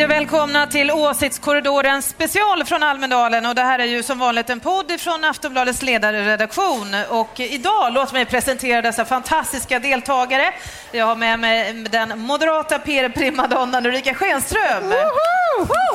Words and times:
Hej 0.00 0.04
och 0.04 0.10
välkomna 0.10 0.66
till 0.66 0.90
Åsiktskorridoren 0.90 2.02
special 2.02 2.64
från 2.64 2.82
Almedalen. 2.82 3.46
Och 3.46 3.54
det 3.54 3.62
här 3.62 3.78
är 3.78 3.84
ju 3.84 4.02
som 4.02 4.18
vanligt 4.18 4.50
en 4.50 4.60
podd 4.60 5.00
från 5.00 5.24
Aftonbladets 5.24 5.82
ledarredaktion. 5.82 6.94
Och 7.08 7.40
idag, 7.40 7.92
låt 7.92 8.12
mig 8.12 8.24
presentera 8.24 8.82
dessa 8.82 9.04
fantastiska 9.04 9.78
deltagare. 9.78 10.52
Jag 10.92 11.06
har 11.06 11.16
med 11.16 11.38
mig 11.38 11.72
den 11.72 12.18
moderata 12.18 12.78
PR-primadonnan 12.78 13.86
Ulrika 13.86 14.14
Schenström. 14.14 14.94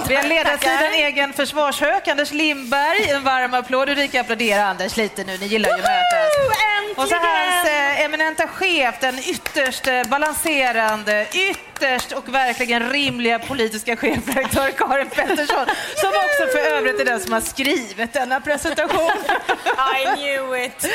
Vi 0.08 0.16
har 0.16 0.24
ledarsidan 0.24 0.94
egen 0.94 1.34
försvarshök, 1.34 2.08
Anders 2.08 2.32
Lindberg. 2.32 3.10
En 3.10 3.24
varm 3.24 3.54
applåd. 3.54 3.90
Ulrika 3.90 4.22
applåderar 4.22 4.64
Anders 4.64 4.98
lite 4.98 5.24
nu, 5.24 5.38
ni 5.38 5.46
gillar 5.46 5.70
ju 5.70 5.76
mötet. 5.76 6.98
Och 6.98 7.08
så 7.08 7.16
hans 7.16 7.68
eh, 7.68 8.02
eminenta 8.02 8.48
chef, 8.48 8.96
den 9.00 9.20
ytterst 9.20 9.88
eh, 9.88 10.04
balanserande, 10.04 11.28
ytterst 11.34 11.66
och 12.16 12.34
verkligen 12.34 12.90
rimliga 12.90 13.40
politiska 13.40 13.96
chefredaktör 13.96 14.72
Karin 14.72 15.10
Pettersson, 15.10 15.66
som 15.96 16.10
också 16.10 16.58
för 16.58 16.60
övrigt 16.60 17.00
är 17.00 17.06
den 17.06 17.20
som 17.20 17.34
har 17.34 17.42
skrivit 17.42 18.14
denna 18.14 18.42
presentation. 18.42 19.12
I 20.02 20.16
knew 20.16 20.66
it. 20.66 20.88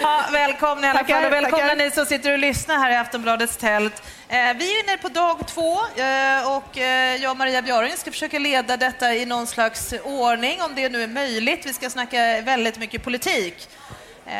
Ja, 0.00 0.24
välkomna 0.32 0.86
i 0.86 0.90
alla 0.90 0.98
Tackar, 0.98 1.14
fall 1.14 1.24
och 1.24 1.32
välkomna 1.32 1.68
tackar. 1.68 1.76
ni 1.76 1.90
som 1.90 2.06
sitter 2.06 2.32
och 2.32 2.38
lyssnar 2.38 2.78
här 2.78 2.90
i 2.90 2.96
Aftonbladets 2.96 3.56
tält. 3.56 4.02
Eh, 4.28 4.36
vi 4.56 4.76
är 4.78 4.84
inne 4.84 4.96
på 4.98 5.08
dag 5.08 5.46
två 5.46 5.72
eh, 5.96 6.56
och 6.56 6.78
eh, 6.78 7.16
jag 7.16 7.30
och 7.30 7.36
Maria 7.36 7.62
Björring 7.62 7.96
ska 7.96 8.10
försöka 8.10 8.38
leda 8.38 8.76
detta 8.76 9.14
i 9.14 9.26
någon 9.26 9.46
slags 9.46 9.94
ordning, 10.04 10.62
om 10.62 10.74
det 10.74 10.88
nu 10.88 11.02
är 11.02 11.08
möjligt. 11.08 11.66
Vi 11.66 11.72
ska 11.72 11.90
snacka 11.90 12.40
väldigt 12.40 12.78
mycket 12.78 13.04
politik. 13.04 13.68
Eh, 14.26 14.32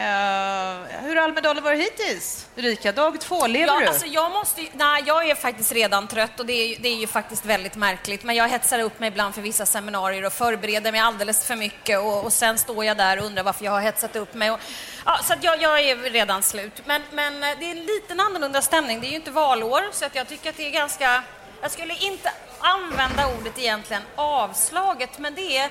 hur 1.02 1.16
har 1.16 1.22
Almedalen 1.22 1.64
varit 1.64 1.80
hittills? 1.80 2.47
Ulrika, 2.56 2.92
dag 2.92 3.20
två, 3.20 3.47
lever 3.47 3.66
Ja, 3.75 3.80
du? 3.80 3.86
alltså 3.86 4.06
jag, 4.06 4.30
måste, 4.33 4.61
ju- 4.62 4.69
nej, 4.72 5.02
jag 5.06 5.30
är 5.30 5.34
faktiskt 5.34 5.72
redan 5.72 6.08
trött 6.08 6.41
och 6.41 6.47
det 6.47 6.52
är, 6.52 6.66
ju- 6.66 6.77
det 6.80 6.88
är 6.88 6.97
ju 6.97 7.06
faktiskt 7.06 7.44
väldigt 7.44 7.77
märkligt. 7.77 8.22
Men 8.25 8.36
jag 8.36 8.48
hetsar 8.48 8.78
upp 8.78 9.00
mig 9.00 9.08
ibland 9.08 9.34
för 9.34 9.42
vissa 9.42 9.66
seminarier 9.66 10.25
och 10.25 10.33
förbereder 10.33 10.92
mig 10.92 11.00
alldeles 11.00 11.47
för 11.47 11.56
mycket 11.56 11.98
och, 11.98 12.25
och 12.25 12.33
sen 12.33 12.58
står 12.58 12.84
jag 12.84 12.97
där 12.97 13.19
och 13.19 13.25
undrar 13.25 13.42
varför 13.42 13.64
jag 13.64 13.72
har 13.72 13.80
hetsat 13.80 14.16
upp 14.16 14.34
mig. 14.34 14.50
Och, 14.50 14.60
ja, 15.06 15.19
så 15.25 15.34
jag, 15.41 15.62
jag 15.62 15.80
är 15.80 15.97
redan 15.97 16.42
slut. 16.42 16.83
Men, 16.84 17.03
men 17.12 17.42
eh, 17.42 17.48
det 17.58 17.64
är 17.66 17.70
en 17.70 17.86
liten 17.86 18.20
annorlunda 18.20 18.62
stämning. 18.62 19.00
Det 19.00 19.06
är 19.06 19.10
ju 19.10 19.16
inte 19.16 19.30
valår 19.30 19.83
så 19.92 20.05
att 20.05 20.14
jag 20.14 20.28
tycker 20.28 20.50
att 20.50 20.56
det 20.56 20.66
är 20.66 20.70
ganska... 20.70 21.22
Jag 21.62 21.70
skulle 21.70 21.94
inte 21.94 22.33
använda 22.60 23.27
ordet 23.41 23.58
egentligen 23.58 24.03
avslaget, 24.16 25.19
men 25.19 25.34
det 25.34 25.58
är 25.58 25.70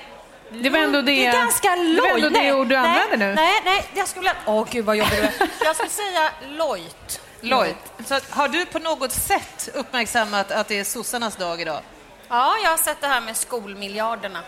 Det 0.52 0.70
var 0.70 0.78
ändå 0.78 1.00
det- 1.00 1.06
det 1.12 1.26
är 1.26 1.32
ganska 1.32 1.68
det 1.70 2.00
var 2.00 2.08
ändå 2.08 2.28
lojt. 2.28 2.34
det 2.34 2.52
ord 2.52 2.68
du 2.68 2.76
nej, 2.78 3.00
använde 3.02 3.26
nu. 3.26 3.34
Nej, 3.34 3.60
nej, 3.64 3.84
jag 3.94 4.08
skulle... 4.08 4.32
Åh, 4.46 4.66
gud 4.70 4.84
vad 4.84 4.96
jobbig 4.96 5.12
du 5.18 5.22
är. 5.44 5.48
Jag 5.64 5.74
skulle 5.76 5.90
säga 5.90 6.30
lojt. 6.58 7.20
Lloyd, 7.40 7.74
så 8.06 8.18
har 8.30 8.48
du 8.48 8.66
på 8.66 8.78
något 8.78 9.12
sätt 9.12 9.68
uppmärksammat 9.74 10.50
att 10.52 10.68
det 10.68 10.78
är 10.78 10.84
sossarnas 10.84 11.36
dag 11.36 11.60
idag? 11.60 11.80
Ja, 12.28 12.54
jag 12.64 12.70
har 12.70 12.76
sett 12.76 13.00
det 13.00 13.06
här 13.06 13.20
med 13.20 13.36
skolmiljarderna. 13.36 14.38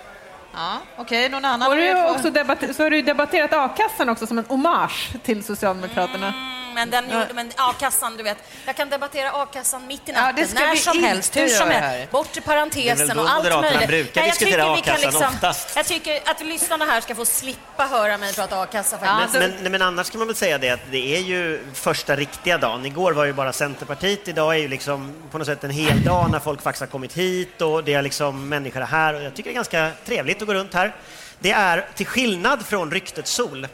Ja, 0.53 0.79
Okej, 0.97 1.29
någon 1.29 1.45
annan? 1.45 1.77
Du 1.79 1.93
har 1.95 2.03
vad- 2.03 2.11
också 2.17 2.31
debatter- 2.31 2.73
så 2.73 2.83
har 2.83 2.91
du 2.91 3.03
debatterat 3.03 3.53
a-kassan 3.53 4.09
också 4.09 4.27
som 4.27 4.39
en 4.39 4.45
hommage 4.45 5.09
till 5.23 5.45
Socialdemokraterna. 5.45 6.27
Mm, 6.27 6.54
men 6.75 6.91
den 6.91 7.05
gjorde, 7.05 7.29
men 7.35 7.53
a-kassan, 7.57 8.17
du 8.17 8.23
vet. 8.23 8.39
Jag 8.67 8.77
kan 8.77 8.91
debattera 8.91 9.31
a-kassan 9.33 9.87
mitt 9.87 10.09
i 10.09 10.13
Ja, 10.13 10.21
natten, 10.21 10.49
ska 10.49 10.59
när 10.61 10.71
vi 10.71 10.77
som 10.77 11.05
helst, 11.05 11.37
hur 11.37 11.49
som 11.49 11.69
helst. 11.69 12.11
Bortre 12.11 12.41
parentesen 12.41 13.19
och 13.19 13.31
allt 13.31 13.45
möjligt. 13.63 13.89
brukar 13.89 14.21
Nej, 14.21 14.29
jag 14.29 14.39
diskutera 14.39 14.77
tycker 14.77 14.77
vi 14.77 14.83
kan 14.83 14.95
a-kassan 14.95 15.11
liksom, 15.11 15.35
oftast. 15.35 15.77
Jag 15.77 15.87
tycker 15.87 16.21
att 16.25 16.41
lyssnarna 16.41 16.85
här 16.85 17.01
ska 17.01 17.15
få 17.15 17.25
slippa 17.25 17.85
höra 17.85 18.19
mig 18.19 18.35
prata 18.35 18.63
a-kassa 18.63 18.99
Ja, 19.03 19.07
faktiskt. 19.07 19.39
Men, 19.41 19.53
men, 19.63 19.73
men 19.73 19.83
annars 19.83 20.11
kan 20.11 20.19
man 20.19 20.27
väl 20.27 20.37
säga 20.37 20.59
det 20.59 20.71
att 20.71 20.81
det 20.91 21.17
är 21.17 21.21
ju 21.21 21.65
första 21.75 22.17
riktiga 22.17 22.59
dagen. 22.59 22.87
Igår 22.87 23.13
var 23.13 23.25
ju 23.25 23.33
bara 23.33 23.53
Centerpartiet, 23.53 24.29
idag 24.29 24.55
är 24.55 24.59
ju 24.59 24.69
liksom 24.69 25.15
på 25.31 25.39
något 25.39 25.47
sätt 25.47 25.65
en 25.65 25.71
hel 25.71 26.05
dag 26.05 26.31
när 26.31 26.39
folk 26.39 26.63
faktiskt 26.63 26.81
har 26.81 26.87
kommit 26.87 27.13
hit 27.13 27.61
och 27.63 27.85
det 27.85 27.95
är 27.95 28.03
liksom 28.03 28.49
människor 28.49 28.81
här 28.81 29.15
och 29.15 29.23
jag 29.23 29.35
tycker 29.35 29.51
det 29.51 29.53
är 29.53 29.55
ganska 29.55 29.91
trevligt 30.07 30.43
att 30.43 30.49
gå 30.49 30.55
runt 30.55 30.75
här. 30.75 30.95
Det 31.39 31.51
är 31.53 31.89
till 31.95 32.07
skillnad 32.07 32.67
från 32.67 32.91
ryktet 32.91 33.27
sol. 33.27 33.67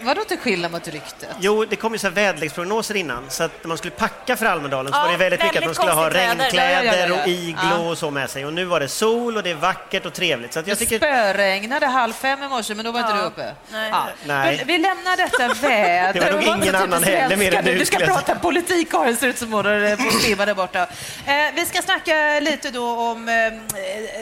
Vadå 0.00 0.24
till 0.24 0.38
skillnad 0.38 0.72
mot 0.72 0.88
ryktet? 0.88 1.28
Jo, 1.40 1.64
det 1.64 1.76
kom 1.76 1.92
ju 1.92 1.98
så 1.98 2.06
här 2.06 2.14
väderleksprognoser 2.14 2.94
innan 2.96 3.30
så 3.30 3.42
att 3.44 3.52
när 3.62 3.68
man 3.68 3.78
skulle 3.78 3.90
packa 3.90 4.36
för 4.36 4.46
Almedalen 4.46 4.92
så 4.92 4.98
Ja, 4.98 5.02
var 5.02 5.10
det 5.12 5.16
väldigt 5.16 5.42
mycket 5.42 5.58
att 5.58 5.64
man 5.64 5.74
skulle 5.74 5.92
ha 5.92 6.10
regnkläder 6.10 6.84
Ja, 6.84 6.84
ja, 6.84 6.94
ja, 7.08 7.16
ja. 7.16 7.22
och 7.22 7.28
iglo 7.28 7.90
och 7.90 7.98
så 7.98 8.10
med 8.10 8.30
sig 8.30 8.46
och 8.46 8.52
nu 8.52 8.64
var 8.64 8.80
det 8.80 8.88
sol 8.88 9.36
och 9.36 9.42
det 9.42 9.50
är 9.50 9.54
vackert 9.54 10.06
och 10.06 10.12
trevligt 10.12 10.52
så 10.52 10.60
att 10.60 10.66
jag 10.66 10.76
Det 10.78 10.84
tycker 10.84 10.98
spöregnade 10.98 11.86
halv 11.86 12.12
fem 12.12 12.42
i 12.42 12.48
morse, 12.48 12.74
men 12.74 12.84
då 12.84 12.90
var 12.92 13.00
inte 13.00 13.12
Ja. 13.12 13.16
du 13.20 13.22
uppe. 13.26 13.54
Nej. 13.72 13.90
Ja. 13.90 14.06
Nej. 14.24 14.56
Vi- 14.56 14.64
Vi 14.72 14.78
lämnar 14.78 15.16
detta 15.16 15.48
väder. 15.68 16.12
Det 16.12 16.20
var 16.20 16.30
nog 16.40 16.48
Och 16.58 16.62
ingen 16.64 16.74
annan 16.74 17.02
heller, 17.02 17.36
mer 17.36 17.54
än 17.54 17.64
du, 17.64 17.78
Du 17.78 17.84
ska 17.86 17.98
prata 17.98 18.34
politik, 18.34 18.90
Karin, 18.90 19.16
ser 19.16 19.26
ut 19.26 19.38
som 19.38 19.52
hon 19.52 19.66
att 19.92 20.12
svimma 20.22 20.46
där 20.46 20.54
borta. 20.54 20.82
Eh, 21.26 21.34
vi 21.54 21.66
ska 21.66 21.82
snacka 21.82 22.40
lite 22.40 22.70
då 22.70 22.90
om 22.98 23.28
eh, 23.28 23.34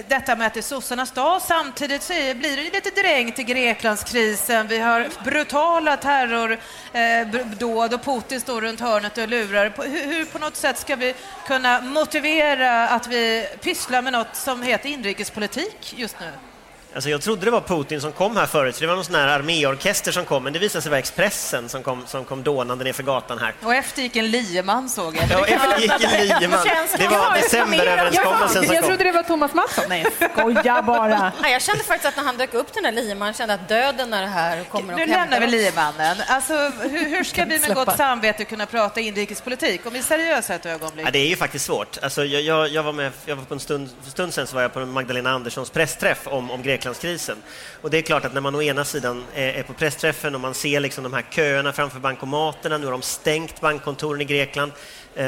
detta 0.08 0.36
med 0.36 0.46
att 0.46 0.54
det 0.54 0.60
är 0.60 0.62
sossarnas 0.62 1.10
dag. 1.10 1.42
Samtidigt 1.42 2.02
så 2.02 2.12
är, 2.12 2.34
blir 2.34 2.56
det 2.56 2.62
lite 2.62 2.90
drängt 3.02 3.38
i 3.38 3.42
Greklandskrisen. 3.42 4.66
Vi 4.68 4.78
har 4.78 5.08
brutala 5.36 5.96
terrordåd 5.96 7.92
eh, 7.92 7.98
och 7.98 8.04
Putin 8.04 8.40
står 8.40 8.60
runt 8.60 8.80
hörnet 8.80 9.18
och 9.18 9.28
lurar. 9.28 9.72
Hur 9.88 10.24
på 10.24 10.38
något 10.38 10.56
sätt 10.56 10.78
ska 10.78 10.96
vi 10.96 11.14
kunna 11.46 11.80
motivera 11.80 12.88
att 12.88 13.06
vi 13.06 13.46
pysslar 13.62 14.02
med 14.02 14.12
något 14.12 14.36
som 14.36 14.62
heter 14.62 14.88
inrikespolitik 14.88 15.94
just 15.96 16.20
nu? 16.20 16.55
Alltså 16.96 17.10
jag 17.10 17.22
trodde 17.22 17.44
det 17.44 17.50
var 17.50 17.60
Putin 17.60 18.00
som 18.00 18.12
kom 18.12 18.36
här 18.36 18.46
förut, 18.46 18.74
så 18.74 18.80
det 18.80 18.86
var 18.86 18.94
någon 18.94 19.04
sån 19.04 19.14
här 19.14 19.28
arméorkester 19.28 20.12
som 20.12 20.24
kom, 20.24 20.44
men 20.44 20.52
det 20.52 20.58
visade 20.58 20.82
sig 20.82 20.90
vara 20.90 20.98
Expressen 20.98 21.68
som 21.68 21.82
kom, 21.82 22.06
som 22.06 22.24
kom 22.24 22.42
dånande 22.42 22.84
ner 22.84 22.92
för 22.92 23.02
gatan 23.02 23.38
här. 23.38 23.54
Och 23.62 23.74
efter 23.74 24.02
gick 24.02 24.16
en 24.16 24.30
lieman 24.30 24.88
såg 24.88 25.16
jag. 25.16 25.30
Ja, 25.30 25.46
efter 25.46 25.80
gick 25.80 25.92
en 26.04 26.26
lieman. 26.40 26.66
Det 26.98 27.08
var 27.08 27.16
jag 27.16 27.34
decemberöverenskommelsen 27.42 28.64
som 28.64 28.74
Jag 28.74 28.82
kom. 28.82 28.88
trodde 28.88 29.04
det 29.04 29.12
var 29.12 29.22
Thomas 29.22 29.54
Mattsson. 29.54 29.84
Nej, 29.88 30.06
skoja 30.32 30.82
bara. 30.82 31.32
Nej, 31.42 31.52
jag 31.52 31.62
kände 31.62 31.84
faktiskt 31.84 32.08
att 32.08 32.16
när 32.16 32.24
han 32.24 32.36
dök 32.36 32.54
upp 32.54 32.74
den 32.74 32.82
där 32.82 32.92
liman 32.92 33.34
kände 33.34 33.54
att 33.54 33.68
döden 33.68 34.12
är 34.12 34.26
här 34.26 34.60
och 34.60 34.68
kommer 34.68 34.94
Nu 34.94 35.02
och 35.02 35.08
lämnar 35.08 35.18
hämtar 35.18 35.40
vi 35.40 35.46
liemannen. 35.46 36.16
Alltså, 36.28 36.54
hur, 36.82 37.08
hur 37.08 37.24
ska 37.24 37.44
vi 37.44 37.58
med 37.58 37.74
gott 37.74 37.96
samvete 37.96 38.44
kunna 38.44 38.66
prata 38.66 39.00
inrikespolitik? 39.00 39.86
Om 39.86 39.92
vi 39.92 39.98
är 39.98 40.02
seriösa 40.02 40.54
ett 40.54 40.66
ögonblick. 40.66 41.06
Ja, 41.06 41.10
det 41.10 41.18
är 41.18 41.28
ju 41.28 41.36
faktiskt 41.36 41.64
svårt. 41.64 41.98
Alltså, 42.02 42.24
jag, 42.24 42.42
jag, 42.42 42.68
jag 42.68 42.82
var 42.82 42.92
med, 42.92 43.12
jag 43.24 43.36
var 43.36 43.44
på 43.44 43.54
en 43.54 43.60
stund, 43.60 43.88
för 44.04 44.10
stund 44.10 44.34
sedan 44.34 44.46
så 44.46 44.54
var 44.54 44.62
jag 44.62 44.72
på 44.72 44.80
Magdalena 44.80 45.30
Anderssons 45.30 45.70
pressträff 45.70 46.26
om, 46.26 46.50
om 46.50 46.62
Greklandskrisen. 46.86 47.36
Och 47.82 47.90
det 47.90 47.98
är 47.98 48.02
klart 48.02 48.24
att 48.24 48.34
när 48.34 48.40
man 48.40 48.54
å 48.54 48.62
ena 48.62 48.84
sidan 48.84 49.24
är, 49.34 49.62
på 49.62 49.72
pressträffen 49.72 50.34
och 50.34 50.40
man 50.40 50.54
ser 50.54 50.80
liksom 50.80 51.04
de 51.04 51.12
här 51.12 51.24
köerna 51.30 51.72
framför 51.72 52.00
bankomaterna, 52.00 52.78
nu 52.78 52.84
har 52.84 52.92
de 52.92 53.02
stängt 53.02 53.60
bankkontoren 53.60 54.20
i 54.20 54.24
Grekland, 54.24 54.72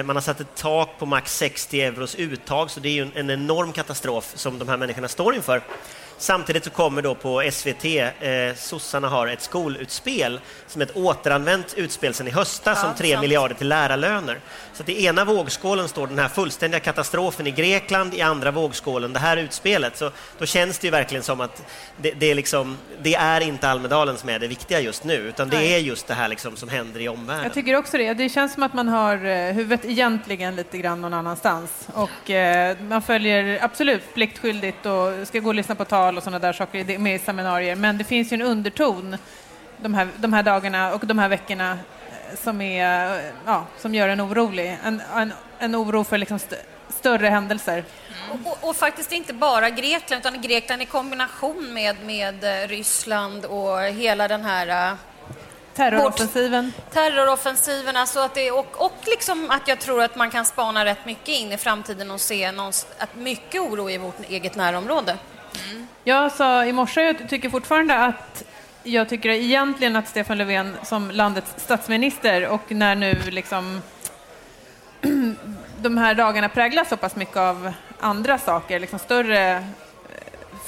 man 0.04 0.16
har 0.16 0.20
satt 0.20 0.40
ett 0.40 0.54
tak 0.56 0.98
på 0.98 1.06
max 1.06 1.36
60 1.36 1.80
euros 1.80 2.14
uttag, 2.14 2.70
så 2.70 2.80
det 2.80 2.88
är 2.88 2.92
ju 2.92 3.02
en, 3.02 3.12
en 3.14 3.30
enorm 3.30 3.72
katastrof 3.72 4.32
som 4.34 4.58
de 4.58 4.68
här 4.68 4.76
människorna 4.76 5.08
står 5.08 5.34
inför. 5.34 5.62
Samtidigt 6.20 6.64
så 6.64 6.70
kommer 6.70 7.02
då 7.02 7.14
på 7.14 7.50
SVT, 7.52 7.84
eh, 7.84 8.54
sossarna 8.56 9.08
har 9.08 9.26
ett 9.26 9.42
skolutspel 9.42 10.40
som 10.66 10.80
är 10.80 10.86
ett 10.86 10.96
återanvänt 10.96 11.74
utspel 11.76 12.14
sedan 12.14 12.28
i 12.28 12.30
höstas 12.30 12.78
Ja, 12.82 12.88
om 12.88 12.94
3 12.94 13.12
sant. 13.12 13.20
miljarder 13.20 13.54
till 13.54 13.68
lärarlöner. 13.68 14.40
Så 14.72 14.82
att 14.82 14.88
i 14.88 15.04
ena 15.04 15.24
vågskålen 15.24 15.88
står 15.88 16.06
den 16.06 16.18
här 16.18 16.28
fullständiga 16.28 16.80
katastrofen 16.80 17.46
i 17.46 17.50
Grekland, 17.50 18.14
i 18.14 18.20
andra 18.20 18.50
vågskålen 18.50 19.12
det 19.12 19.18
här 19.18 19.36
utspelet. 19.36 19.96
Så 19.96 20.10
då 20.38 20.46
känns 20.46 20.78
det 20.78 20.86
ju 20.86 20.90
verkligen 20.90 21.22
som 21.22 21.40
att 21.40 21.62
det, 21.96 22.10
det, 22.10 22.30
är, 22.30 22.34
liksom, 22.34 22.76
det 23.02 23.14
är 23.14 23.40
inte 23.40 23.68
Almedalen 23.68 24.16
som 24.16 24.28
är 24.28 24.38
det 24.38 24.46
viktiga 24.46 24.80
just 24.80 25.04
nu, 25.04 25.14
utan 25.14 25.48
det 25.48 25.74
är 25.74 25.78
just 25.78 26.06
det 26.06 26.14
här 26.14 26.28
liksom 26.28 26.56
som 26.56 26.68
händer 26.68 27.00
i 27.00 27.08
omvärlden. 27.08 27.44
Jag 27.44 27.54
tycker 27.54 27.76
också 27.76 27.98
det. 27.98 28.14
Det 28.14 28.28
känns 28.28 28.54
som 28.54 28.62
att 28.62 28.74
man 28.74 28.88
har 28.88 29.24
eh, 29.26 29.52
huvudet 29.78 29.98
egentligen 29.98 30.56
lite 30.56 30.78
grann 30.78 31.00
någon 31.00 31.14
annanstans. 31.14 31.88
Och 31.94 32.30
eh, 32.30 32.76
man 32.80 33.02
följer 33.02 33.58
absolut 33.64 34.14
pliktskyldigt 34.14 34.86
och 34.86 35.26
ska 35.26 35.40
gå 35.40 35.48
och 35.48 35.54
lyssna 35.54 35.74
på 35.74 35.84
tal 35.84 36.16
och 36.16 36.22
sådana 36.22 36.38
där 36.38 36.52
saker 36.52 36.98
med 36.98 37.14
i 37.14 37.18
seminarier. 37.18 37.76
Men 37.76 37.98
det 37.98 38.04
finns 38.04 38.32
ju 38.32 38.34
en 38.34 38.42
underton 38.42 39.16
de 39.82 39.94
här, 39.94 40.08
de 40.16 40.32
här 40.32 40.42
dagarna 40.42 40.94
och 40.94 41.06
de 41.06 41.18
här 41.18 41.28
veckorna 41.28 41.72
eh, 41.72 42.36
som, 42.36 42.60
är, 42.60 43.16
eh, 43.16 43.32
ja, 43.46 43.66
som 43.78 43.94
gör 43.94 44.08
en 44.08 44.20
orolig. 44.20 44.78
En, 44.84 45.02
en, 45.14 45.32
en 45.58 45.76
oro 45.76 46.04
för 46.04 46.18
liksom 46.18 46.36
st 46.36 46.56
större 46.88 47.28
händelser. 47.28 47.84
Och, 48.30 48.52
och, 48.52 48.68
och 48.68 48.76
faktiskt 48.76 49.12
inte 49.12 49.32
bara 49.32 49.70
Grekland, 49.70 50.26
utan 50.26 50.42
Grekland 50.42 50.82
i 50.82 50.86
kombination 50.86 51.72
med, 51.74 51.96
med 52.04 52.44
eh, 52.44 52.68
Ryssland 52.68 53.44
och 53.44 53.80
hela 53.80 54.28
den 54.28 54.44
här 54.44 54.96
Terroroffensiven. 55.78 56.72
terroroffensiven. 56.92 57.96
Alltså 57.96 58.20
att 58.20 58.34
det, 58.34 58.50
och, 58.50 58.84
och 58.84 58.96
liksom 59.06 59.50
att 59.50 59.68
jag 59.68 59.78
tror 59.78 60.02
att 60.02 60.16
man 60.16 60.30
kan 60.30 60.44
spana 60.44 60.84
rätt 60.84 61.06
mycket 61.06 61.28
in 61.28 61.52
i 61.52 61.56
framtiden 61.56 62.10
och 62.10 62.20
se 62.20 62.52
någons, 62.52 62.86
att 62.98 63.16
mycket 63.16 63.60
oro 63.60 63.90
i 63.90 63.98
vårt 63.98 64.30
eget 64.30 64.56
närområde. 64.56 65.16
Jag 66.04 66.32
sa 66.32 66.64
i 66.64 66.72
morse, 66.72 67.00
jag 67.00 67.28
tycker 67.28 67.50
fortfarande 67.50 67.96
att 67.96 68.44
jag 68.82 69.08
tycker 69.08 69.28
egentligen 69.28 69.96
att 69.96 70.08
Stefan 70.08 70.38
Löfven 70.38 70.76
som 70.82 71.10
landets 71.10 71.54
statsminister 71.56 72.46
och 72.46 72.70
när 72.72 72.94
nu 72.94 73.14
liksom 73.30 73.82
de 75.80 75.98
här 75.98 76.14
dagarna 76.14 76.48
präglas 76.48 76.88
så 76.88 76.96
pass 76.96 77.16
mycket 77.16 77.36
av 77.36 77.72
andra 78.00 78.38
saker, 78.38 78.80
liksom 78.80 78.98
större 78.98 79.66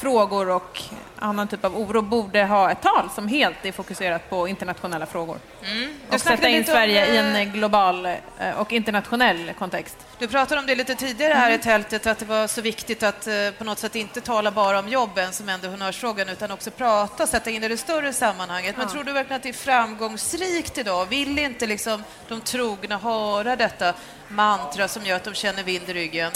frågor 0.00 0.48
och 0.48 0.82
annan 1.18 1.48
typ 1.48 1.64
av 1.64 1.76
oro 1.76 2.02
borde 2.02 2.44
ha 2.44 2.70
ett 2.70 2.82
tal 2.82 3.10
som 3.14 3.28
helt 3.28 3.64
är 3.64 3.72
fokuserat 3.72 4.30
på 4.30 4.48
internationella 4.48 5.06
frågor. 5.06 5.38
Du 5.60 6.14
Och 6.14 6.20
sätta 6.20 6.48
in 6.48 6.58
lite 6.58 6.72
om, 6.72 6.76
Sverige 6.76 7.06
i 7.06 7.16
eh, 7.16 7.36
en 7.36 7.52
global 7.52 8.06
eh, 8.06 8.16
och 8.56 8.72
internationell 8.72 9.52
kontext. 9.58 9.96
Du 10.18 10.28
pratade 10.28 10.60
om 10.60 10.66
det 10.66 10.74
lite 10.74 10.94
tidigare 10.94 11.34
här 11.34 11.50
i 11.50 11.58
tältet, 11.58 12.06
att 12.06 12.18
det 12.18 12.24
var 12.24 12.46
så 12.46 12.60
viktigt 12.60 13.02
att 13.02 13.26
eh, 13.26 13.34
på 13.58 13.64
något 13.64 13.78
sätt 13.78 13.96
inte 13.96 14.20
tala 14.20 14.50
bara 14.50 14.78
om 14.78 14.88
jobben 14.88 15.32
som 15.32 15.48
ändå 15.48 15.68
honnörsfrågan, 15.68 16.28
utan 16.28 16.50
också 16.50 16.70
prata, 16.70 17.26
sätta 17.26 17.50
in 17.50 17.60
det 17.60 17.66
i 17.66 17.68
det 17.68 17.76
större 17.76 18.12
sammanhanget. 18.12 18.76
Men 18.76 18.88
tror 18.88 19.04
du 19.04 19.12
verkligen 19.12 19.36
att 19.36 19.42
det 19.42 19.48
är 19.48 19.52
framgångsrikt 19.52 20.78
idag? 20.78 21.06
Vill 21.06 21.38
inte 21.38 21.66
liksom 21.66 22.04
de 22.28 22.40
trogna 22.40 22.98
höra 22.98 23.56
detta 23.56 23.94
mantra 24.28 24.88
som 24.88 25.06
gör 25.06 25.16
att 25.16 25.24
de 25.24 25.34
känner 25.34 25.62
vind 25.62 25.88
i 25.88 25.92
ryggen? 25.92 26.32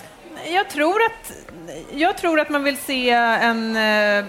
Jag 0.49 0.69
tror 0.69 1.03
att, 1.03 1.33
jag 1.93 2.17
tror 2.17 2.41
att 2.41 2.49
man 2.51 2.65
vill 2.65 2.77
se 2.77 3.11
en 3.11 3.77
eh, 3.77 4.25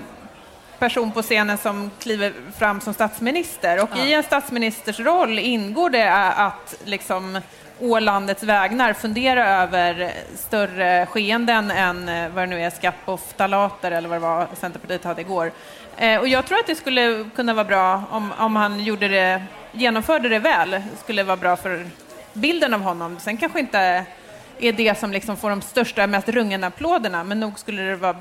person 0.80 1.12
på 1.12 1.22
scenen 1.22 1.58
som 1.58 1.92
kliver 2.00 2.34
fram 2.58 2.82
som 2.82 2.94
statsminister. 2.94 3.84
Och 3.84 3.98
i 3.98 4.14
en 4.14 4.24
statsministers 4.24 5.00
roll 5.00 5.40
ingår 5.40 5.90
det 5.90 6.12
att 6.36 6.76
liksom 6.84 7.40
å 7.80 8.00
landets 8.00 8.44
vägnar 8.44 8.94
fundera 8.94 9.48
över 9.48 10.12
större 10.36 11.06
skeenden 11.06 11.72
än 11.72 12.10
eh, 12.10 12.30
vad 12.30 12.44
det 12.44 12.48
nu 12.48 12.62
är, 12.62 12.70
skatt 12.70 12.96
på 13.06 13.18
ftalater 13.18 13.92
eller 13.92 14.10
vad 14.10 14.16
det 14.16 14.22
var 14.28 14.48
Centerpartiet 14.60 15.04
hade 15.04 15.22
igår. 15.22 15.52
Eh, 15.98 16.20
Och 16.20 16.28
jag 16.28 16.46
tror 16.46 16.60
att 16.60 16.68
det 16.68 16.76
skulle 16.76 17.30
kunna 17.36 17.54
vara 17.54 17.66
bra 17.66 18.04
om, 18.12 18.34
om 18.40 18.56
han 18.56 18.80
gjorde 18.80 19.08
det, 19.08 19.44
genomförde 19.72 20.30
det 20.30 20.40
väl, 20.40 20.82
skulle 21.04 21.24
vara 21.24 21.38
bra 21.38 21.56
för 21.56 21.86
bilden 22.34 22.74
av 22.74 22.82
honom. 22.82 23.18
Sen 23.20 23.38
kanske 23.38 23.60
inte 23.60 24.06
är 24.60 24.74
det 24.74 25.00
som 25.00 25.12
liksom 25.12 25.38
får 25.38 25.50
de 25.50 25.62
största, 25.62 26.08
mest 26.08 26.30
rungande 26.30 26.68
applåderna, 26.68 27.24
men 27.24 27.40
nog 27.40 27.60
skulle 27.60 27.82
det 27.82 27.96
vara 27.96 28.18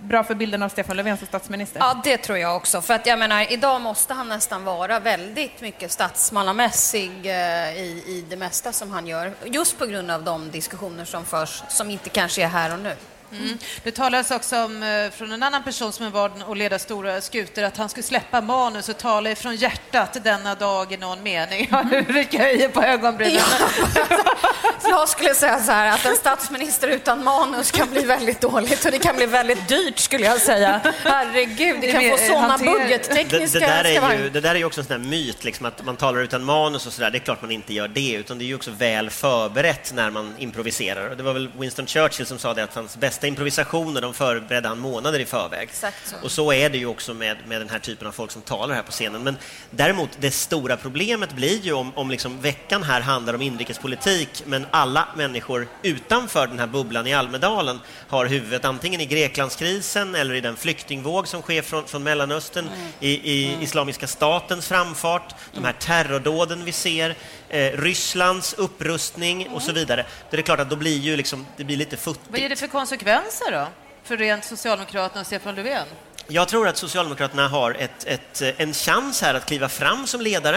bra 0.00 0.24
för 0.24 0.34
bilden 0.34 0.62
av 0.62 0.68
Stefan 0.68 0.96
Löfven 0.96 1.16
som 1.16 1.26
statsminister. 1.26 1.80
Ja, 1.80 2.00
det 2.04 2.16
tror 2.16 2.38
jag 2.38 2.56
också. 2.56 2.80
För 2.80 2.94
att 2.94 3.06
jag 3.06 3.18
menar, 3.18 3.52
idag 3.52 3.80
måste 3.80 4.14
han 4.14 4.28
nästan 4.28 4.64
vara 4.64 5.00
väldigt 5.00 5.60
mycket 5.60 5.90
statsmannamässig 5.90 7.10
eh, 7.24 7.76
i, 7.76 8.04
i 8.06 8.24
det 8.28 8.36
mesta 8.36 8.72
som 8.72 8.90
han 8.90 9.06
gör. 9.06 9.32
Just 9.44 9.78
på 9.78 9.86
grund 9.86 10.10
av 10.10 10.22
de 10.24 10.50
diskussioner 10.50 11.04
som 11.04 11.24
förs, 11.24 11.62
som 11.68 11.90
inte 11.90 12.08
kanske 12.08 12.42
är 12.42 12.48
här 12.48 12.72
och 12.72 12.78
nu. 12.78 12.92
Mm. 13.32 13.58
Det 13.82 13.90
talades 13.90 14.30
också 14.30 14.56
om, 14.64 14.82
eh, 14.82 15.10
från 15.10 15.32
en 15.32 15.42
annan 15.42 15.62
person 15.62 15.92
som 15.92 16.06
är 16.06 16.10
van 16.10 16.42
att 16.50 16.56
leda 16.58 16.78
stora 16.78 17.20
skutor 17.20 17.62
att 17.64 17.76
han 17.76 17.88
skulle 17.88 18.04
släppa 18.04 18.40
manus 18.40 18.88
och 18.88 18.98
tala 18.98 19.30
ifrån 19.30 19.56
hjärtat 19.56 20.24
denna 20.24 20.54
dag 20.54 20.92
i 20.92 20.96
någon 20.96 21.22
mening. 21.22 21.68
Ja, 21.70 21.84
Ulrika 21.92 22.38
höjer 22.38 22.68
på 22.68 22.82
ögonbrynen. 22.82 23.42
Jag 24.88 25.08
skulle 25.08 25.34
säga 25.34 25.58
så 25.62 25.72
här 25.72 25.94
att 25.94 26.04
en 26.04 26.16
statsminister 26.16 26.88
utan 26.88 27.24
manus 27.24 27.70
kan 27.70 27.90
bli 27.90 28.02
väldigt 28.04 28.40
dåligt 28.40 28.84
och 28.84 28.90
det 28.90 28.98
kan 28.98 29.16
bli 29.16 29.26
väldigt 29.26 29.68
dyrt 29.68 29.98
skulle 29.98 30.24
jag 30.26 30.40
säga. 30.40 30.80
Herregud, 31.04 31.80
det 31.80 31.92
kan 31.92 32.02
Det 32.02 32.10
få 32.10 32.16
sådana 32.26 32.48
hanter- 32.48 32.64
Det, 32.78 32.78
budgettekniska 32.84 33.58
det, 33.58 33.66
där 33.66 33.84
är 33.84 34.18
ju, 34.18 34.30
det 34.30 34.40
där 34.40 34.50
är 34.50 34.58
ju 34.58 34.64
också 34.64 34.80
en 34.80 34.86
sån 34.86 35.00
här 35.02 35.08
myt, 35.10 35.44
liksom, 35.44 35.66
att 35.66 35.84
man 35.84 35.96
talar 35.96 36.20
utan 36.20 36.44
manus 36.44 36.86
och 36.86 36.92
sådär. 36.92 37.10
Det 37.10 37.18
är 37.18 37.20
klart 37.20 37.42
man 37.42 37.50
inte 37.50 37.74
gör 37.74 37.88
det, 37.88 38.12
utan 38.12 38.38
det 38.38 38.44
är 38.44 38.46
ju 38.46 38.54
också 38.54 38.70
väl 38.70 39.10
förberett 39.10 39.92
när 39.94 40.10
man 40.10 40.34
improviserar. 40.38 41.10
Och 41.10 41.16
det 41.16 41.22
var 41.22 41.32
väl 41.32 41.50
Winston 41.58 41.86
Churchill 41.86 42.26
som 42.26 42.38
sa 42.38 42.54
det 42.54 42.64
att 42.64 42.74
hans 42.74 42.96
bästa 42.96 43.17
improvisationer 43.26 44.00
de 44.00 44.14
förberedde 44.14 44.68
han 44.68 44.78
månader 44.78 45.20
i 45.20 45.24
förväg. 45.24 45.70
Så. 45.72 45.86
Och 46.22 46.32
så 46.32 46.52
är 46.52 46.70
det 46.70 46.78
ju 46.78 46.86
också 46.86 47.14
med, 47.14 47.36
med 47.46 47.60
den 47.60 47.68
här 47.68 47.78
typen 47.78 48.08
av 48.08 48.12
folk 48.12 48.30
som 48.30 48.42
talar 48.42 48.74
här 48.74 48.82
på 48.82 48.92
scenen. 48.92 49.22
Men 49.22 49.36
däremot, 49.70 50.10
det 50.20 50.30
stora 50.30 50.76
problemet 50.76 51.32
blir 51.32 51.60
ju 51.60 51.72
om, 51.72 51.92
om 51.94 52.10
liksom 52.10 52.40
veckan 52.40 52.82
här 52.82 53.00
handlar 53.00 53.34
om 53.34 53.42
inrikespolitik, 53.42 54.42
men 54.46 54.66
alla 54.70 55.08
människor 55.16 55.68
utanför 55.82 56.46
den 56.46 56.58
här 56.58 56.66
bubblan 56.66 57.06
i 57.06 57.14
Almedalen 57.14 57.80
har 58.08 58.26
huvudet 58.26 58.64
antingen 58.64 59.00
i 59.00 59.06
Greklandskrisen 59.06 60.14
eller 60.14 60.34
i 60.34 60.40
den 60.40 60.56
flyktingvåg 60.56 61.28
som 61.28 61.42
sker 61.42 61.62
från, 61.62 61.84
från 61.84 62.02
Mellanöstern, 62.02 62.68
i, 63.00 63.32
i 63.32 63.62
Islamiska 63.62 64.06
statens 64.06 64.68
framfart, 64.68 65.34
de 65.54 65.64
här 65.64 65.72
terrordåden 65.72 66.64
vi 66.64 66.72
ser, 66.72 67.14
eh, 67.48 67.72
Rysslands 67.80 68.52
upprustning 68.52 69.48
och 69.48 69.62
så 69.62 69.72
vidare. 69.72 70.06
Då 70.30 70.34
är 70.34 70.36
det 70.36 70.42
klart 70.42 70.60
att 70.60 70.70
då 70.70 70.76
blir 70.76 70.98
ju 70.98 71.16
liksom, 71.16 71.46
det 71.56 71.64
blir 71.64 71.76
lite 71.76 71.96
Vad 71.96 72.02
futtigt. 72.02 72.38
ger 72.38 72.48
det 72.48 72.56
för 72.56 72.66
konsekvenser 72.66 73.52
då? 73.52 73.66
För 74.04 74.16
rent 74.16 74.44
Socialdemokraterna 74.44 75.20
och 75.20 75.26
Stefan 75.26 75.54
Löfven? 75.54 75.86
Jag 76.26 76.48
tror 76.48 76.68
att 76.68 76.76
Socialdemokraterna 76.76 77.48
har 77.48 77.74
ett, 77.74 78.04
ett, 78.04 78.42
en 78.56 78.74
chans 78.74 79.22
här 79.22 79.34
att 79.34 79.46
kliva 79.46 79.68
fram 79.68 80.06
som 80.06 80.20
ledare. 80.20 80.56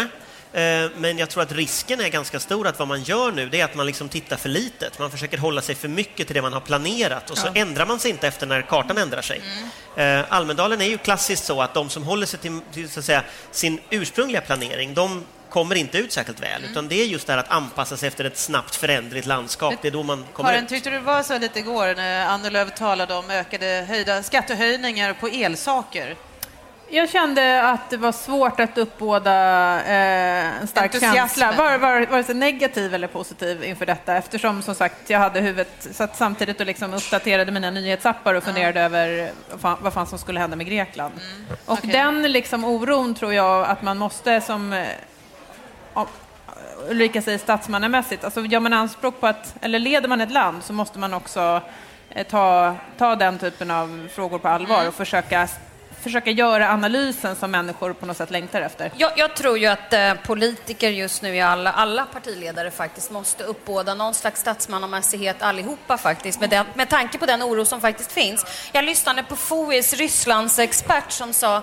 Eh, 0.54 0.90
Men 0.98 1.18
jag 1.18 1.30
tror 1.30 1.44
att 1.44 1.52
risken 1.52 2.02
är 2.02 2.10
ganska 2.10 2.40
stor 2.40 2.68
att 2.68 2.80
vad 2.80 2.88
man 2.88 3.04
gör 3.04 3.32
nu 3.32 3.50
det 3.50 3.62
är 3.62 3.66
att 3.66 3.76
man 3.76 3.86
liksom 3.86 4.10
tittar 4.10 4.38
för 4.38 4.50
litet. 4.50 5.00
Man 5.00 5.12
försöker 5.12 5.38
hålla 5.38 5.62
sig 5.62 5.76
för 5.76 5.88
mycket 5.88 6.28
till 6.28 6.34
det 6.36 6.42
man 6.42 6.54
har 6.54 6.60
planerat 6.60 7.30
och 7.30 7.38
så 7.38 7.48
ändrar 7.56 7.86
man 7.86 8.00
sig 8.00 8.12
inte 8.12 8.28
efter 8.28 8.48
när 8.48 8.62
kartan 8.62 8.98
ändrar 8.98 9.22
sig. 9.22 9.42
Eh, 9.96 10.34
Almedalen 10.34 10.82
är 10.82 10.86
ju 10.86 10.98
klassiskt 10.98 11.46
så 11.46 11.62
att 11.62 11.74
de 11.74 11.90
som 11.90 12.04
håller 12.04 12.26
sig 12.26 12.40
till, 12.40 12.60
till 12.74 12.90
så 12.90 13.00
att 13.00 13.06
säga, 13.06 13.24
sin 13.52 13.80
ursprungliga 13.90 14.42
planering, 14.42 14.94
de 14.94 15.24
kommer 15.52 15.76
inte 15.76 15.98
ut 15.98 16.12
särskilt 16.12 16.40
väl. 16.40 16.64
Utan 16.72 16.88
det 16.88 16.96
är 16.96 17.06
just 17.06 17.28
det 17.28 17.34
här 17.34 17.40
att 17.40 17.52
anpassa 17.52 17.98
sig 17.98 18.08
efter 18.08 18.26
ett 18.26 18.38
snabbt 18.38 18.76
föränderligt 18.76 19.28
landskap. 19.28 19.74
Det 19.82 19.88
är 19.88 19.92
då 19.92 20.04
man 20.04 20.26
kommer 20.34 20.50
Karin, 20.50 20.64
ut. 20.64 20.70
tyckte 20.70 20.90
du 20.90 20.96
det 20.96 21.02
var 21.02 21.24
så 21.24 21.38
lite 21.38 21.60
igår 21.60 21.96
när 21.96 22.26
Annie 22.26 22.50
Lööf 22.50 22.76
talade 22.76 23.14
om 23.14 23.30
ökade 23.30 23.86
höjda 23.88 24.24
skattehöjningar 24.24 25.14
på 25.14 25.28
elsaker? 25.28 26.16
Jag 26.94 27.10
kände 27.10 27.64
att 27.70 27.90
det 27.90 27.98
var 27.98 28.12
svårt 28.12 28.60
att 28.60 28.78
uppbåda 28.78 29.32
eh, 29.82 30.62
en 30.62 30.68
stark 30.68 31.00
känsla, 31.00 31.52
var, 31.52 31.78
var, 31.78 32.06
vare 32.06 32.24
sig 32.24 32.36
negativ 32.36 32.94
eller 32.94 33.08
positiv 33.08 33.64
inför 33.64 33.86
detta, 33.86 34.18
eftersom 34.18 34.62
som 34.62 34.76
sagt 34.76 35.10
jag 35.10 35.20
hade 35.20 35.40
huvudet 35.40 35.88
satt 35.92 36.18
samtidigt 36.18 36.60
och 36.60 36.66
liksom 36.66 36.94
uppdaterade 36.94 37.52
mina 37.52 37.72
nyhetsappar 37.72 38.34
och 38.34 38.44
funderade 38.44 38.82
över 38.82 39.32
vad 39.52 39.62
fan, 39.62 39.78
vad 39.82 39.94
fan 39.94 40.08
som 40.08 40.20
skulle 40.20 40.40
hända 40.40 40.56
med 40.56 40.68
Grekland. 40.68 41.14
Och 41.66 41.74
okej. 41.74 41.92
den 41.92 42.32
liksom 42.32 42.64
oron 42.66 43.16
tror 43.16 43.34
jag 43.34 43.66
att 43.66 43.82
man 43.82 43.98
måste 43.98 44.42
som 44.42 44.86
ja, 45.94 46.08
Ulrika 46.90 47.22
säger 47.22 47.38
statsmannamässigt, 47.38 48.24
alltså 48.24 48.42
gör 48.42 48.60
man 48.60 48.74
anspråk 48.74 49.20
på 49.20 49.28
att, 49.28 49.56
eller 49.62 49.80
leder 49.80 50.08
man 50.08 50.22
ett 50.22 50.32
land 50.32 50.64
så 50.64 50.74
måste 50.74 51.00
man 51.00 51.14
också 51.14 51.62
eh, 52.10 52.28
ta, 52.28 52.76
ta 52.98 53.16
den 53.16 53.40
typen 53.40 53.72
av 53.72 54.08
frågor 54.14 54.40
på 54.40 54.48
allvar 54.48 54.88
och 54.88 54.94
försöka, 54.94 55.48
försöka 56.02 56.32
göra 56.32 56.70
analysen 56.70 57.36
som 57.36 57.52
människor 57.52 57.94
på 57.94 58.06
något 58.06 58.18
sätt 58.18 58.32
längtar 58.32 58.62
efter. 58.62 58.92
Jag, 58.96 59.12
jag 59.16 59.36
tror 59.36 59.58
ju 59.58 59.68
att 59.68 59.94
eh, 59.94 60.14
politiker 60.14 60.90
just 60.90 61.22
nu, 61.22 61.36
i 61.36 61.42
alla, 61.42 61.72
alla 61.72 62.06
partiledare 62.06 62.72
faktiskt, 62.72 63.12
måste 63.12 63.44
uppbåda 63.44 63.94
någon 63.94 64.14
slags 64.14 64.42
statsmannamässighet 64.42 65.42
allihopa 65.42 65.98
faktiskt, 65.98 66.40
med, 66.40 66.50
den, 66.50 66.66
med 66.74 66.90
tanke 66.90 67.18
på 67.18 67.26
den 67.26 67.44
oro 67.44 67.66
som 67.66 67.82
faktiskt 67.82 68.12
finns. 68.12 68.46
Jag 68.72 68.86
lyssnade 68.86 69.24
på 69.24 69.36
FOIs 69.36 69.94
Rysslandsexpert 69.94 71.12
som 71.12 71.34
sa, 71.34 71.62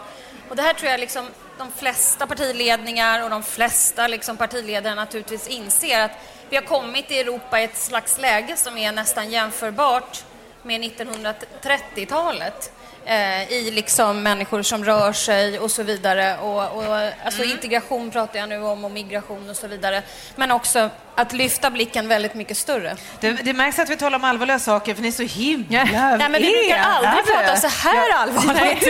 och 0.48 0.56
det 0.56 0.62
här 0.62 0.74
tror 0.74 0.90
jag 0.90 1.00
liksom 1.00 1.26
de 1.58 1.72
flesta 1.72 2.26
partiledningar 2.26 3.22
och 3.24 3.30
de 3.30 3.42
flesta 3.42 4.08
liksom 4.08 4.36
partiledare 4.36 4.94
naturligtvis 4.94 5.48
inser, 5.48 6.00
att 6.00 6.10
vi 6.50 6.56
har 6.56 6.62
kommit 6.62 7.10
i 7.10 7.18
Europa 7.20 7.60
i 7.60 7.64
ett 7.64 7.76
slags 7.76 8.18
läge 8.18 8.56
som 8.56 8.78
är 8.78 8.92
nästan 8.92 9.30
jämförbart 9.30 10.24
med 10.62 10.80
1930-talet 10.80 12.72
eh, 13.04 13.52
i 13.52 13.70
liksom 13.70 14.22
människor 14.22 14.62
som 14.62 14.84
rör 14.84 15.12
sig 15.12 15.58
och 15.58 15.70
så 15.70 15.82
vidare. 15.82 16.38
Och, 16.38 16.76
och, 16.76 16.96
alltså 17.24 17.44
Integration 17.44 18.10
pratar 18.10 18.38
jag 18.38 18.48
nu 18.48 18.62
om 18.62 18.84
och 18.84 18.90
migration 18.90 19.50
och 19.50 19.56
så 19.56 19.66
vidare. 19.66 20.02
Men 20.36 20.50
också 20.50 20.90
att 21.14 21.32
lyfta 21.32 21.70
blicken 21.70 22.08
väldigt 22.08 22.34
mycket 22.34 22.56
större. 22.56 22.96
Det, 23.20 23.32
det 23.32 23.52
märks 23.52 23.78
att 23.78 23.90
vi 23.90 23.96
talar 23.96 24.18
om 24.18 24.24
allvarliga 24.24 24.58
saker, 24.58 24.94
för 24.94 25.02
ni 25.02 25.08
är 25.08 25.12
så 25.12 25.22
himla 25.22 25.84
Nej, 25.84 26.18
men 26.18 26.32
vi 26.32 26.52
brukar 26.52 26.78
aldrig 26.78 27.24
prata 27.24 27.56
så 27.56 27.68
här 27.68 28.12
allvarligt. 28.14 28.88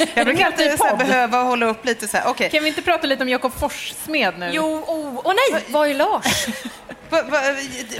Jag 0.14 0.26
brukar 0.26 0.46
alltid 0.46 0.78
så 0.78 0.96
behöva 0.96 1.42
hålla 1.42 1.66
upp 1.66 1.84
lite 1.84 2.08
så 2.08 2.16
här. 2.16 2.28
Okej. 2.28 2.50
Kan 2.50 2.62
vi 2.62 2.68
inte 2.68 2.82
prata 2.82 3.06
lite 3.06 3.22
om 3.22 3.28
Jakob 3.28 3.52
Forssmed 3.52 4.38
nu? 4.38 4.50
Jo, 4.52 4.84
oh, 4.86 5.20
åh 5.24 5.34
nej, 5.34 5.64
var 5.68 5.86
är 5.86 5.94
Lars? 5.94 6.46
Va- 7.10 7.22
va- 7.22 7.38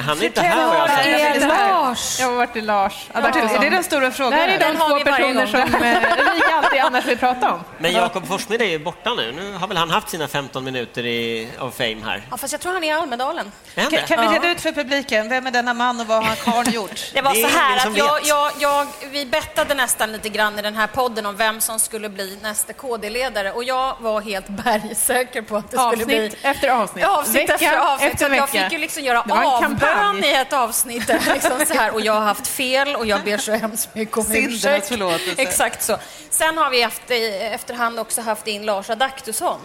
Han 0.00 0.18
är 0.18 0.24
inte 0.24 0.40
här, 0.40 1.08
jag 1.08 1.20
är 1.20 1.40
är? 1.42 1.48
Lars? 1.48 2.20
Jag 2.20 2.26
har 2.26 2.34
varit 2.34 2.56
i 2.56 2.60
Lars. 2.60 3.08
Bertil, 3.12 3.42
är 3.42 3.58
det 3.58 3.70
den 3.70 3.84
stora 3.84 4.10
frågan? 4.10 4.30
Det 4.32 4.36
här 4.36 4.48
är 4.48 4.58
de 4.72 4.76
två 4.78 5.10
personer 5.10 5.46
som 5.46 5.60
eh, 5.60 5.96
Ulrika 6.28 6.54
alltid 6.62 6.80
annars 6.80 7.04
vill 7.04 7.18
prata 7.18 7.52
om. 7.52 7.60
Men 7.78 7.92
Jakob 7.92 8.26
Forssmed 8.28 8.62
är 8.62 8.66
ju 8.66 8.78
borta 8.78 9.14
nu. 9.14 9.32
Nu 9.32 9.52
har 9.52 9.66
väl 9.68 9.76
han 9.76 9.90
haft 9.90 10.08
sina 10.08 10.28
15 10.28 10.64
minuter 10.64 11.06
i, 11.06 11.48
av 11.58 11.70
fame 11.70 11.96
här. 12.04 12.22
Ja, 12.30 12.36
fast 12.36 12.52
jag 12.52 12.60
tror 12.60 12.72
han 12.72 12.84
är 12.84 12.88
i 12.88 12.92
Almedalen. 12.92 13.52
Är 13.74 13.90
Kan, 13.90 14.00
kan 14.06 14.28
vi 14.30 14.34
reda 14.36 14.48
ut 14.50 14.60
för 14.60 14.72
publiken, 14.72 15.28
vem 15.28 15.46
är 15.46 15.50
denna 15.50 15.74
man 15.74 16.00
och 16.00 16.06
vad 16.06 16.16
har 16.16 16.24
han 16.24 16.36
karln 16.36 16.70
gjort? 16.72 16.90
Det 17.14 17.20
var 17.22 17.30
är 17.36 17.48
så 17.48 17.58
här 17.58 17.76
att 17.88 17.96
jag, 17.96 18.18
jag, 18.24 18.52
jag, 18.58 18.86
vi 19.10 19.26
bettade 19.26 19.74
nästan 19.74 20.12
lite 20.12 20.28
grann 20.28 20.58
i 20.58 20.62
den 20.62 20.76
här 20.76 20.86
podden 20.86 21.26
om 21.26 21.36
vem 21.36 21.60
som 21.60 21.78
skulle 21.78 22.08
bli 22.08 22.38
nästa 22.42 22.72
KD-ledare 22.72 23.52
och 23.52 23.64
jag 23.64 23.96
var 24.00 24.20
helt 24.20 24.48
bergsäker 24.48 25.42
på 25.42 25.56
att 25.56 25.70
det 25.70 25.78
skulle 25.78 26.06
bli 26.06 26.16
Avsnitt 26.26 26.38
efter 26.44 26.68
avsnitt. 26.68 27.04
Avsnitt 27.04 27.36
Vecka 27.50 27.54
efter 27.54 27.76
avsnitt. 27.78 28.12
efter 28.12 28.26
att 28.30 28.36
jag 28.36 28.46
vecka. 28.46 28.62
fick 28.64 28.72
ju 28.72 28.78
liksom 28.78 28.99
göra 29.04 29.22
var 29.26 29.36
en 29.36 29.46
avbön 29.64 30.24
i 30.24 30.32
ett 30.32 30.52
avsnitt. 30.52 31.08
Liksom 31.32 31.60
så 31.66 31.74
här, 31.74 31.94
och 31.94 32.00
jag 32.00 32.12
har 32.12 32.20
haft 32.20 32.46
fel 32.46 32.96
och 32.96 33.06
jag 33.06 33.24
ber 33.24 33.38
så 33.38 33.52
hemskt 33.52 33.94
mycket 33.94 34.16
om 34.16 34.24
ursäkt. 34.48 34.90
Exakt 35.38 35.82
så. 35.82 35.96
Sen 36.30 36.58
har 36.58 36.70
vi 36.70 36.82
efter, 36.82 37.44
efterhand 37.54 37.98
också 38.00 38.20
haft 38.20 38.46
in 38.46 38.66
Lars 38.66 38.90
Adaktusson. 38.90 39.58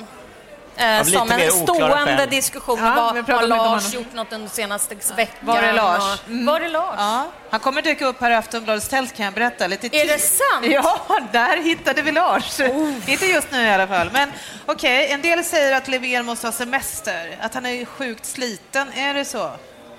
Eh, 0.77 0.99
Av 0.99 1.05
lite 1.05 1.17
som 1.17 1.31
en 1.31 1.51
stående 1.51 1.95
skäl. 2.17 2.29
diskussion. 2.29 2.79
Ja, 2.83 3.13
pratar 3.25 3.33
har 3.41 3.47
Lars 3.47 3.59
honom. 3.67 3.81
gjort 3.91 4.13
något 4.13 4.33
under 4.33 4.49
senaste 4.49 4.95
veckan? 5.15 5.35
Var 5.41 5.57
är 5.57 5.73
Lars? 5.73 6.03
Och, 6.03 6.19
Var 6.45 6.59
är 6.61 6.69
Lars? 6.69 6.95
Ja, 6.97 7.27
han 7.49 7.59
kommer 7.59 7.81
dyka 7.81 8.05
upp 8.05 8.21
här 8.21 8.31
i 8.31 8.35
Aftonbladets 8.35 8.87
tält 8.87 9.15
kan 9.15 9.25
jag 9.25 9.33
berätta. 9.33 9.67
Lite 9.67 9.87
Är 9.87 10.07
det 10.07 10.19
sant? 10.19 10.65
Ja, 10.65 10.99
där 11.31 11.57
hittade 11.63 12.01
vi 12.01 12.11
Lars. 12.11 12.59
Inte 13.07 13.25
just 13.25 13.51
nu 13.51 13.61
i 13.67 13.69
alla 13.73 13.87
fall. 13.87 14.09
Men 14.13 14.31
okej, 14.65 15.11
en 15.11 15.21
del 15.21 15.43
säger 15.43 15.77
att 15.77 15.87
Löfven 15.87 16.25
måste 16.25 16.47
ha 16.47 16.51
semester, 16.51 17.37
att 17.41 17.53
han 17.53 17.65
är 17.65 17.85
sjukt 17.85 18.25
sliten. 18.25 18.87
Är 18.95 19.13
det 19.13 19.25
så? 19.25 19.51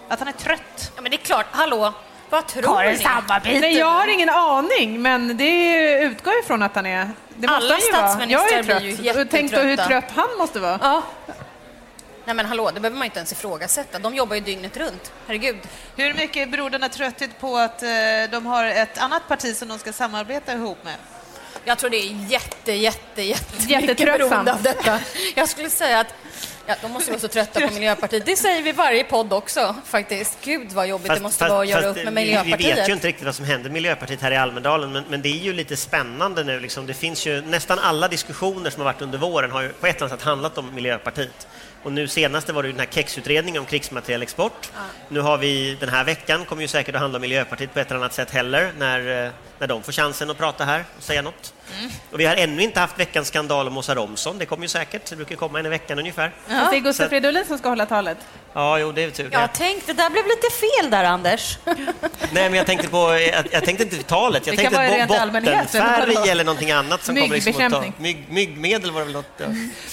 Att 0.09 0.19
han 0.19 0.29
är 0.29 0.33
trött? 0.33 0.93
Ja, 0.97 1.03
men 1.03 1.11
det 1.11 1.17
är 1.17 1.25
klart. 1.25 1.47
Hallå, 1.53 1.93
vad 2.31 2.47
tror 2.47 3.43
ni? 3.45 3.61
Nej, 3.61 3.77
jag 3.79 3.87
har 3.87 4.07
ingen 4.09 4.29
aning, 4.31 5.03
men 5.03 5.37
det 5.37 5.99
utgår 6.03 6.33
ifrån 6.45 6.63
att 6.63 6.75
han 6.75 6.87
är... 6.87 7.11
Det 7.39 7.49
måste 7.49 7.57
Alla 7.57 7.75
han 7.75 7.81
ju 7.81 7.93
vara. 7.93 8.09
statsministrar 8.09 8.51
Jag 8.51 8.59
är 8.59 8.81
blir 8.81 8.91
ju 8.91 9.13
trött. 9.13 9.29
Tänk 9.31 9.53
då 9.53 9.61
hur 9.61 9.77
trött 9.77 10.05
han 10.15 10.29
måste 10.39 10.61
vara. 10.61 10.79
Ja. 10.83 11.03
Nej 12.25 12.35
men 12.35 12.47
hallå, 12.47 12.71
det 12.75 12.81
behöver 12.81 12.99
man 12.99 13.05
inte 13.05 13.19
ens 13.19 13.33
ifrågasätta. 13.33 13.99
De 13.99 14.15
jobbar 14.15 14.35
ju 14.35 14.41
dygnet 14.41 14.77
runt. 14.77 15.13
Herregud. 15.27 15.57
Hur 15.97 16.15
mycket 16.15 16.51
beror 16.51 16.71
denna 16.71 16.89
trötthet 16.89 17.41
på 17.41 17.57
att 17.57 17.83
eh, 17.83 17.89
de 18.31 18.47
har 18.47 18.65
ett 18.65 18.99
annat 18.99 19.29
parti 19.29 19.57
som 19.57 19.69
de 19.69 19.79
ska 19.79 19.93
samarbeta 19.93 20.53
ihop 20.53 20.79
med? 20.85 20.95
Jag 21.65 21.79
tror 21.79 21.91
det 21.91 21.97
är 21.97 22.31
jätte, 22.31 22.73
jätte, 22.73 23.23
jätte 23.23 23.57
mycket 23.57 23.71
Jättetröttsamt. 23.71 24.19
beroende 24.19 24.53
av 24.53 24.63
detta. 24.63 24.99
Jag 25.35 25.49
skulle 25.49 25.71
säga 25.71 26.01
att 26.01 26.15
ja, 26.67 26.75
de 26.83 26.93
måste 26.93 27.11
vara 27.11 27.21
så 27.21 27.29
trötta 27.29 27.61
på 27.61 27.75
Miljöpartiet. 27.75 28.27
Det 28.27 28.37
säger 28.37 28.63
vi 28.63 28.73
varje 28.73 29.05
podd 29.05 29.33
också 29.33 29.75
faktiskt. 29.85 30.39
Gud 30.45 30.73
vad 30.73 30.89
jobbigt 30.89 31.15
det 31.15 31.21
måste 31.21 31.49
vara 31.49 31.61
att 31.61 31.69
göra 31.69 31.87
upp 31.87 32.05
med 32.05 32.13
Miljöpartiet. 32.13 32.61
vi 32.61 32.73
vet 32.73 32.89
ju 32.89 32.93
inte 32.93 33.09
riktigt 33.09 33.25
vad 33.25 33.35
som 33.35 33.45
händer 33.45 33.71
Miljöpartiet 33.71 34.23
här 34.23 34.31
i 34.31 34.37
Almedalen, 34.37 34.93
men, 34.93 35.05
men 35.09 35.23
det 35.23 35.29
är 35.29 35.43
ju 35.43 35.53
lite 35.53 35.77
spännande 35.77 36.45
nu. 36.45 36.61
Liksom. 36.61 36.87
Det 36.87 36.95
finns 36.95 37.27
ju 37.27 37.41
nästan 37.41 37.79
alla 37.79 38.09
diskussioner 38.09 38.71
som 38.71 38.81
har 38.81 38.93
varit 38.93 39.03
under 39.03 39.19
våren 39.19 39.51
har 39.51 39.63
ju 39.63 39.69
på 39.69 39.87
ett 39.87 39.97
eller 39.97 40.07
annat 40.07 40.19
sätt 40.19 40.27
handlat 40.27 40.59
om 40.59 40.75
Miljöpartiet. 40.75 41.47
Och 41.83 41.93
nu 41.93 42.09
senast 42.09 42.51
var 42.51 42.63
det 42.63 42.67
ju 42.67 42.73
den 42.73 42.81
här 42.81 42.87
KEX-utredningen 42.87 43.61
om 43.61 43.67
krigsmaterielexport. 43.67 44.71
Nu 45.09 45.21
har 45.21 45.39
vi 45.39 45.77
den 45.81 45.89
här 45.89 46.05
veckan 46.05 46.45
kommer 46.45 46.63
ju 46.63 46.69
säkert 46.69 46.95
att 46.95 47.01
handla 47.01 47.17
om 47.17 47.21
Miljöpartiet 47.21 47.75
på 47.75 47.81
ett 47.81 47.91
eller 47.91 48.01
annat 48.01 48.15
sätt 48.15 48.31
heller 48.31 48.73
när, 48.79 49.25
eh, 49.27 49.31
när 49.59 49.67
de 49.67 49.83
får 49.83 49.93
chansen 49.93 50.31
att 50.31 50.39
prata 50.39 50.65
här 50.65 50.85
och 50.97 51.03
säga 51.03 51.23
något. 51.23 51.53
Mm. 51.79 51.91
Och 52.13 52.21
vi 52.21 52.27
har 52.27 52.37
ännu 52.37 52.63
inte 52.63 52.81
haft 52.81 52.99
veckans 53.01 53.29
skandal 53.29 53.69
om 53.69 53.77
Åsa 53.79 53.95
Romson. 53.95 54.39
Det 54.39 54.47
kommer 54.47 54.63
ju 54.65 54.69
säkert. 54.69 55.11
Det 55.11 55.17
brukar 55.17 55.37
komma 55.37 55.59
en 55.61 55.67
i 55.67 55.69
veckan 55.69 55.99
ungefär. 55.99 56.33
Fast 56.49 56.71
det 56.71 56.77
är 56.77 56.81
Gustav 56.81 57.09
Fridolin 57.09 57.45
som 57.47 57.59
ska 57.59 57.69
hålla 57.69 57.87
talet. 57.87 58.19
Ja, 58.53 58.79
jo, 58.79 58.93
det 58.93 59.03
är 59.05 59.11
tur. 59.11 59.29
Jag 59.33 59.53
tänkte, 59.55 59.93
det 59.93 60.03
där 60.03 60.11
blev 60.11 60.25
lite 60.27 60.47
fel 60.51 60.91
där 60.91 61.05
Anders. 61.05 61.59
Nej, 61.65 62.51
men 62.51 62.55
jag 62.55 62.67
tänkte 62.67 62.89
på, 62.89 62.97
jag, 63.33 63.47
jag 63.51 63.65
tänkte 63.65 63.85
inte 63.85 64.03
talet. 64.03 64.47
Jag 64.47 64.57
Det 64.57 64.63
tänkte 64.63 65.07
bo- 65.09 65.15
bottenfärg 65.41 66.31
eller 66.31 66.45
någonting 66.45 66.71
annat 66.71 67.05
som 67.05 67.15
kommer 67.17 67.35
liksom 67.35 67.67
att 67.67 67.73
ta... 67.73 67.85
Mygg, 67.99 68.27
myggmedel 68.31 68.91
var 68.91 69.01
det 69.01 69.05
väl 69.05 69.15
något? 69.15 69.27
Ja. 69.37 69.47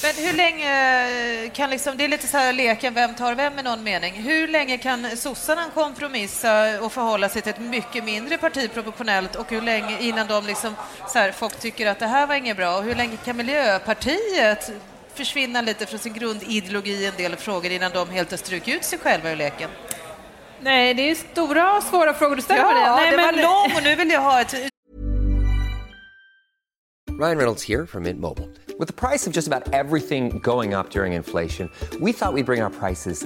Men 0.04 0.26
hur 0.26 0.34
länge 0.34 1.50
kan 1.54 1.70
liksom, 1.70 1.98
det 1.98 2.04
är 2.04 2.08
lite 2.08 2.28
så 2.28 2.38
här 2.38 2.54
leken 2.54 2.94
vem 2.94 3.16
tar 3.16 3.36
vem 3.36 3.60
i 3.60 3.64
någon 3.64 3.84
mening. 3.84 4.14
Hur 4.14 4.48
länge 4.48 4.78
kan 4.78 5.18
sossarna 5.18 5.66
kompromissa 5.74 6.80
och 6.82 6.94
förhålla 6.94 7.30
sig 7.30 7.42
till 7.42 7.50
ett 7.50 7.60
mycket 7.60 8.04
mindre 8.04 8.38
parti 8.38 8.70
proportionellt 8.74 9.36
och 9.36 9.53
hur 9.54 9.62
länge 9.62 10.00
innan 10.00 10.28
de 10.28 10.46
liksom, 10.46 10.76
så 11.08 11.20
här, 11.20 11.32
folk 11.32 11.60
tycker 11.60 11.88
att 11.88 12.00
det 12.00 12.08
här 12.08 12.28
var 12.28 12.36
inget 12.36 12.58
bra 12.58 12.78
och 12.78 12.84
hur 12.84 12.96
länge 12.96 13.18
kan 13.26 13.38
Miljöpartiet 13.38 14.72
försvinna 15.14 15.62
lite 15.62 15.86
från 15.86 16.00
sin 16.00 16.14
grundideologi 16.14 16.92
i 16.92 17.06
en 17.06 17.14
del 17.18 17.36
frågor 17.36 17.72
innan 17.72 17.92
de 17.92 18.10
helt 18.10 18.32
har 18.32 18.38
strukit 18.38 18.76
ut 18.76 18.84
sig 18.84 19.00
själva 19.00 19.32
ur 19.32 19.36
leken? 19.36 19.70
Nej, 20.62 20.94
det 20.94 21.10
är 21.10 21.16
stora 21.16 21.78
och 21.78 21.84
svåra 21.84 22.14
frågor 22.14 22.36
du 22.36 22.42
ställer 22.42 22.64
Maria. 22.64 22.86
Ja, 22.88 22.96
Nej, 22.96 23.12
det 23.12 23.18
var 23.18 23.32
men- 23.34 23.42
lång 23.42 23.78
och 23.78 23.84
nu 23.84 23.96
vill 23.96 24.10
jag 24.10 24.22
ha 24.22 24.42
ett 24.42 24.54
Ryan 27.22 27.38
Reynolds 27.38 27.64
here 27.64 27.86
from 27.88 28.04
Mint 28.04 28.20
Mobile. 28.20 28.48
With 28.80 28.88
the 28.88 29.08
price 29.08 29.28
of 29.30 29.36
just 29.36 29.48
about 29.48 29.74
everything 29.74 30.40
going 30.40 30.74
up 30.74 30.90
during 30.90 31.14
inflation, 31.14 31.70
we 32.02 32.12
thought 32.12 32.34
we'd 32.34 32.46
bring 32.46 32.64
our 32.64 32.70
prices 32.72 33.26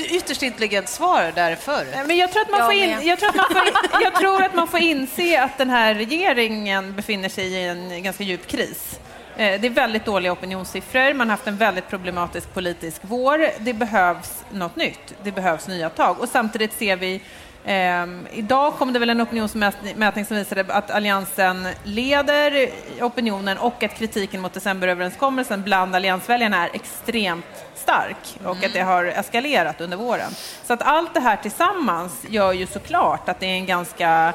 ytterst 0.00 0.42
intelligent 0.42 0.88
svar 0.88 1.32
därför. 1.34 1.86
Nej, 1.94 2.04
Men 2.06 2.16
jag 2.16 2.32
tror, 2.32 2.42
att 2.42 2.50
man 2.50 2.58
Jag 2.60 2.66
får 2.66 2.74
in, 2.74 3.06
jag, 3.08 3.18
tror 3.18 3.28
att 3.28 3.36
man 3.36 3.46
får 3.50 3.66
in, 3.66 3.74
jag 4.02 4.14
tror 4.14 4.42
att 4.42 4.54
man 4.54 4.68
får 4.68 4.80
inse 4.80 5.42
att 5.42 5.58
den 5.58 5.70
här 5.70 5.94
regeringen 5.94 6.94
befinner 6.96 7.28
sig 7.28 7.44
i 7.52 7.68
en 7.68 8.02
ganska 8.02 8.24
djup 8.24 8.46
kris. 8.46 9.00
Eh, 9.36 9.60
Det 9.60 9.66
är 9.66 9.70
väldigt 9.70 10.04
dåliga 10.04 10.32
opinionssiffror, 10.32 11.14
man 11.14 11.28
har 11.28 11.36
haft 11.36 11.46
en 11.46 11.56
väldigt 11.56 11.88
problematisk 11.88 12.54
politisk 12.54 13.00
vår. 13.02 13.48
Det 13.58 13.72
behövs 13.72 14.44
något 14.50 14.76
nytt, 14.76 15.14
det 15.22 15.32
behövs 15.32 15.68
nya 15.68 15.90
tag. 15.90 16.20
Och 16.20 16.28
samtidigt 16.28 16.72
ser 16.72 16.96
vi 16.96 17.20
ehm, 17.64 18.26
idag 18.32 18.74
kom 18.74 18.92
det 18.92 18.98
väl 18.98 19.10
en 19.10 19.20
opinionsmätning 19.20 20.24
som 20.24 20.36
visade 20.36 20.74
att 20.74 20.90
Alliansen 20.90 21.68
leder 21.84 22.68
opinionen 23.00 23.58
och 23.58 23.82
att 23.82 23.94
kritiken 23.94 24.40
mot 24.40 24.52
decemberöverenskommelsen 24.52 25.62
bland 25.62 25.94
alliansväljarna 25.94 26.64
är 26.64 26.70
extremt 26.74 27.64
stark 27.74 28.38
och 28.44 28.64
att 28.64 28.72
det 28.72 28.80
har 28.80 29.04
eskalerat 29.04 29.80
under 29.80 29.96
våren. 29.96 30.30
Så 30.64 30.72
att 30.72 30.82
allt 30.82 31.14
det 31.14 31.20
här 31.20 31.36
tillsammans 31.36 32.24
gör 32.28 32.52
ju 32.52 32.66
såklart 32.66 33.28
att 33.28 33.40
det 33.40 33.46
är 33.46 33.54
en 33.54 33.66
ganska 33.66 34.32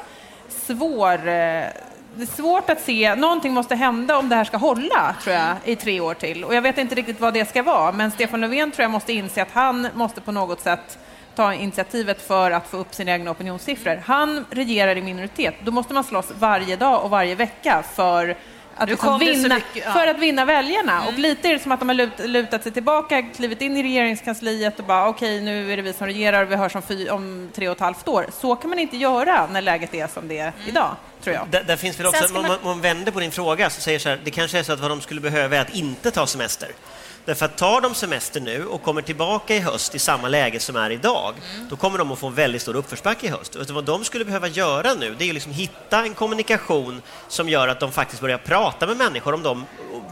svår 0.50 1.28
eh, 1.28 1.66
det 2.18 2.24
är 2.24 2.36
svårt 2.36 2.70
att 2.70 2.82
se, 2.82 3.16
någonting 3.16 3.54
måste 3.54 3.76
hända 3.76 4.18
om 4.18 4.30
det 4.30 4.36
här 4.36 4.44
ska 4.44 4.58
hålla, 4.58 5.16
tror 5.24 5.36
jag, 5.36 5.56
i 5.64 5.76
tre 5.76 6.00
år 6.00 6.14
till. 6.14 6.44
Och 6.44 6.56
jag 6.56 6.62
vet 6.62 6.78
inte 6.78 6.96
riktigt 6.96 7.20
vad 7.20 7.34
det 7.34 7.50
ska 7.50 7.64
vara, 7.64 7.92
men 7.92 8.12
Stefan 8.12 8.42
Löfven 8.42 8.72
tror 8.72 8.84
jag 8.84 8.92
måste 8.92 9.14
inse 9.14 9.42
att 9.42 9.52
han 9.52 9.88
måste 9.94 10.22
på 10.22 10.32
något 10.32 10.62
sätt 10.62 11.00
ta 11.38 11.54
initiativet 11.54 12.28
för 12.28 12.52
att 12.52 12.68
få 12.68 12.78
upp 12.78 12.94
sina 12.94 13.12
egna 13.12 13.32
opinionssiffror. 13.32 14.02
Han 14.06 14.46
regerar 14.50 14.96
i 14.96 15.02
minoritet, 15.02 15.56
då 15.64 15.72
måste 15.72 15.94
man 15.94 16.04
slåss 16.04 16.32
varje 16.40 16.76
dag 16.76 17.04
och 17.04 17.10
varje 17.10 17.36
vecka 17.36 17.84
för 17.96 18.38
att, 18.76 18.90
liksom 18.90 19.20
vinna, 19.20 19.56
mycket, 19.56 19.84
ja. 19.86 19.94
för 19.94 20.08
att 20.08 20.20
vinna 20.20 20.46
väljarna. 20.46 21.08
Och 21.08 21.14
lite 21.14 21.48
är 21.48 21.54
det 21.54 21.60
som 21.60 21.72
att 21.72 21.80
de 21.80 21.90
har 21.90 21.96
lut, 21.96 22.20
lutat 22.20 22.64
sig 22.64 22.72
tillbaka, 22.72 23.22
klivit 23.22 23.62
in 23.62 23.78
i 23.78 23.84
regeringskansliet 23.84 24.80
och 24.80 24.86
bara 24.86 25.08
okej, 25.08 25.42
nu 25.42 25.74
är 25.74 25.78
det 25.78 25.84
vi 25.84 25.94
som 25.94 26.08
regerar 26.08 26.44
och 26.44 26.52
vi 26.52 26.56
hörs 26.56 26.76
om, 26.76 26.82
fy, 26.82 27.10
om 27.10 27.50
tre 27.56 27.70
och 27.70 27.76
ett 27.76 27.82
halvt 27.82 28.08
år. 28.08 28.26
Så 28.42 28.56
kan 28.56 28.70
man 28.70 28.80
inte 28.80 28.98
göra 28.98 29.48
när 29.48 29.62
läget 29.62 29.94
är 29.94 30.08
som 30.08 30.28
det 30.28 30.38
är 30.38 30.54
idag, 30.68 30.96
tror 31.24 31.36
jag. 31.36 31.48
Där, 31.52 31.64
där 31.64 31.76
finns 31.76 32.00
väl 32.00 32.08
också, 32.08 32.34
man, 32.34 32.46
om 32.46 32.58
man 32.64 32.82
vänder 32.82 33.12
på 33.12 33.20
din 33.20 33.32
fråga 33.32 33.70
så 33.70 33.82
säger 33.82 34.00
så 34.00 34.10
här, 34.10 34.20
det 34.24 34.32
kanske 34.32 34.60
är 34.60 34.64
så 34.64 34.74
att 34.74 34.80
vad 34.80 34.92
de 34.92 35.02
skulle 35.02 35.22
behöva 35.22 35.56
är 35.56 35.62
att 35.62 35.76
inte 35.76 36.12
ta 36.12 36.28
semester. 36.28 36.70
Därför 37.28 37.46
att 37.46 37.58
tar 37.58 37.82
de 37.82 37.96
semester 37.96 38.40
nu 38.40 38.66
och 38.66 38.84
kommer 38.84 39.02
tillbaka 39.02 39.56
i 39.56 39.60
höst 39.60 39.96
i 39.96 40.00
samma 40.00 40.28
läge 40.28 40.60
som 40.60 40.76
är 40.76 40.90
idag, 40.90 41.34
då 41.70 41.76
kommer 41.76 41.98
de 41.98 42.12
att 42.12 42.20
få 42.20 42.28
en 42.28 42.34
väldigt 42.34 42.62
stor 42.62 42.76
uppförsbacke 42.76 43.26
i 43.26 43.30
höst. 43.30 43.56
Utan 43.56 43.76
vad 43.76 43.84
de 43.84 44.04
skulle 44.04 44.26
behöva 44.26 44.48
göra 44.48 44.94
nu, 44.94 45.16
det 45.18 45.26
är 45.26 45.30
att 45.30 45.34
liksom 45.34 45.52
hitta 45.52 46.04
en 46.04 46.14
kommunikation 46.14 47.02
som 47.28 47.50
gör 47.50 47.68
att 47.68 47.80
de 47.80 47.92
faktiskt 47.92 48.22
börjar 48.22 48.38
prata 48.38 48.88
med 48.88 48.98
människor 48.98 49.34
om 49.34 49.44
de 49.44 49.66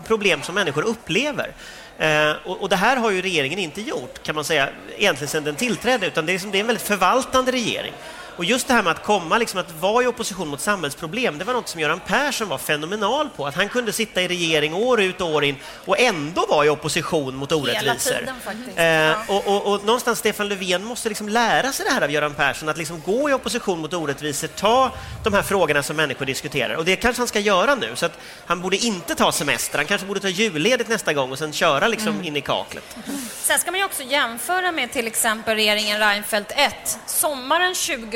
problem 0.07 0.41
som 0.41 0.55
människor 0.55 0.83
upplever. 0.83 1.51
Eh, 1.97 2.31
och, 2.45 2.61
och 2.61 2.69
det 2.69 2.75
här 2.75 2.97
har 2.97 3.11
ju 3.11 3.21
regeringen 3.21 3.59
inte 3.59 3.81
gjort, 3.81 4.23
kan 4.23 4.35
man 4.35 4.43
säga, 4.43 4.69
egentligen 4.97 5.29
sedan 5.29 5.43
den 5.43 5.55
tillträdde, 5.55 6.07
utan 6.07 6.25
det 6.25 6.31
är, 6.31 6.33
liksom, 6.33 6.51
det 6.51 6.57
är 6.57 6.59
en 6.59 6.67
väldigt 6.67 6.87
förvaltande 6.87 7.51
regering. 7.51 7.93
Och 8.37 8.45
just 8.45 8.67
det 8.67 8.73
här 8.73 8.83
med 8.83 8.91
att 8.91 9.03
komma, 9.03 9.37
liksom 9.37 9.59
att 9.59 9.71
vara 9.79 10.03
i 10.03 10.07
opposition 10.07 10.47
mot 10.47 10.61
samhällsproblem, 10.61 11.37
det 11.37 11.45
var 11.45 11.53
något 11.53 11.67
som 11.67 11.81
Göran 11.81 11.99
Persson 11.99 12.47
var 12.47 12.57
fenomenal 12.57 13.29
på. 13.35 13.47
Att 13.47 13.55
han 13.55 13.69
kunde 13.69 13.93
sitta 13.93 14.21
i 14.21 14.27
regering 14.27 14.73
år 14.73 15.01
ut 15.01 15.21
och 15.21 15.29
år 15.29 15.43
in 15.43 15.55
och 15.85 15.99
ändå 15.99 16.45
vara 16.45 16.65
i 16.65 16.69
opposition 16.69 17.35
mot 17.35 17.51
orättvisor. 17.51 18.11
tiden 18.11 18.35
faktiskt. 18.43 18.77
Eh, 18.77 19.35
och, 19.35 19.47
och, 19.47 19.73
och 19.73 19.85
någonstans 19.85 20.19
Stefan 20.19 20.49
Löfven 20.49 20.83
måste 20.83 21.09
liksom 21.09 21.29
lära 21.29 21.71
sig 21.71 21.85
det 21.85 21.91
här 21.91 22.01
av 22.01 22.11
Göran 22.11 22.33
Persson, 22.33 22.69
att 22.69 22.77
liksom 22.77 23.01
gå 23.05 23.29
i 23.29 23.33
opposition 23.33 23.79
mot 23.79 23.93
orättvisor, 23.93 24.47
ta 24.47 24.91
de 25.23 25.33
här 25.33 25.41
frågorna 25.41 25.83
som 25.83 25.95
människor 25.95 26.25
diskuterar. 26.25 26.75
Och 26.75 26.85
det 26.85 26.95
kanske 26.95 27.19
han 27.19 27.27
ska 27.27 27.39
göra 27.39 27.75
nu, 27.75 27.91
så 27.95 28.05
att 28.05 28.19
han 28.45 28.61
borde 28.61 28.77
inte 28.77 29.15
ta 29.15 29.31
semester, 29.31 29.77
han 29.77 29.85
kanske 29.87 30.07
borde 30.07 30.19
ta 30.19 30.27
julledigt 30.27 30.89
nästa 30.89 31.13
gång 31.13 31.31
och 31.31 31.37
sen 31.37 31.53
köra 31.53 31.87
liksom 31.87 32.23
in 32.23 32.35
i 32.35 32.41
kaklet. 32.41 32.97
Sen 33.41 33.59
ska 33.59 33.71
man 33.71 33.79
ju 33.79 33.85
också 33.85 34.03
jämföra 34.03 34.71
med 34.71 34.91
till 34.91 35.07
exempel 35.07 35.55
regeringen 35.55 35.99
Reinfeldt 35.99 36.51
1. 36.55 36.99
Sommaren 37.05 37.75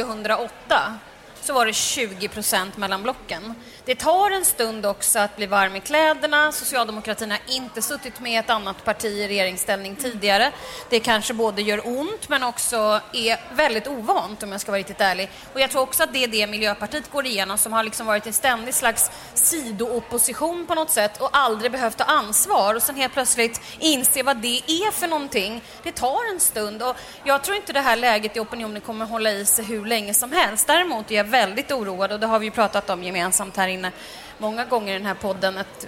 2008 0.10 1.09
så 1.50 1.53
var 1.53 1.65
det 1.65 1.74
20 1.74 2.27
procent 2.27 2.77
mellan 2.77 3.03
blocken. 3.03 3.56
Det 3.86 3.96
tar 3.96 4.32
en 4.32 4.46
stund 4.46 4.86
också 4.86 5.20
att 5.20 5.36
bli 5.36 5.46
varm 5.46 5.75
i 5.75 5.79
kläderna. 5.79 6.51
Socialdemokratin 6.51 7.32
har 7.32 7.39
inte 7.48 7.82
suttit 7.82 8.20
med 8.20 8.39
ett 8.39 8.50
annat 8.50 8.86
parti 8.86 9.06
i 9.06 9.27
regeringsställning 9.27 9.96
tidigare. 9.96 10.51
Det 10.89 11.00
kanske 11.00 11.34
både 11.34 11.62
gör 11.62 11.88
ont 11.88 12.29
men 12.29 12.44
också 12.44 13.01
är 13.13 13.56
väldigt 13.56 13.88
ovant 13.88 14.44
om 14.44 14.51
jag 14.51 14.62
ska 14.62 14.72
vara 14.72 14.79
riktigt 14.79 15.01
ärlig. 15.01 15.29
Och 15.53 15.60
jag 15.60 15.72
tror 15.72 15.82
också 15.82 16.03
att 16.03 16.13
det 16.13 16.24
är 16.24 16.27
det 16.27 16.48
Miljöpartiet 16.48 17.12
går 17.12 17.25
igenom 17.25 17.58
som 17.58 17.74
har 17.74 17.84
liksom 17.84 18.06
varit 18.06 18.27
en 18.27 18.34
ständig 18.34 18.74
slags 18.74 19.12
sidoopposition 19.34 20.65
på 20.65 20.75
något 20.75 20.91
sätt 20.91 21.22
och 21.22 21.29
aldrig 21.34 21.72
behövt 21.72 21.98
ta 21.98 22.03
ansvar 22.03 22.75
och 22.75 22.84
sen 22.84 22.96
helt 22.96 23.13
plötsligt 23.13 23.62
inse 23.79 24.24
vad 24.24 24.38
det 24.38 24.62
är 24.68 24.91
för 24.91 25.08
någonting. 25.08 25.62
Det 25.84 25.91
tar 25.91 26.32
en 26.34 26.39
stund 26.39 26.84
och 26.84 26.96
jag 27.24 27.44
tror 27.44 27.58
inte 27.58 27.74
det 27.74 27.82
här 27.82 27.96
läget 27.96 28.38
i 28.38 28.39
opinionen 28.39 28.82
kommer 28.82 29.06
hålla 29.06 29.32
i 29.32 29.46
sig 29.46 29.65
hur 29.65 29.86
länge 29.86 30.13
som 30.13 30.32
helst. 30.32 30.68
Däremot 30.68 31.12
är 31.12 31.15
jag 31.15 31.25
väldigt 31.39 31.72
oroad 31.72 32.12
och 32.12 32.19
det 32.19 32.27
har 32.27 32.39
vi 32.39 32.46
ju 32.46 32.51
pratat 32.51 32.89
om 32.89 33.03
gemensamt 33.03 33.58
här 33.58 33.67
inne 33.67 33.91
många 34.38 34.65
gånger 34.65 34.96
i 34.96 34.98
den 34.98 35.05
här 35.05 35.13
podden 35.13 35.58
att 35.58 35.88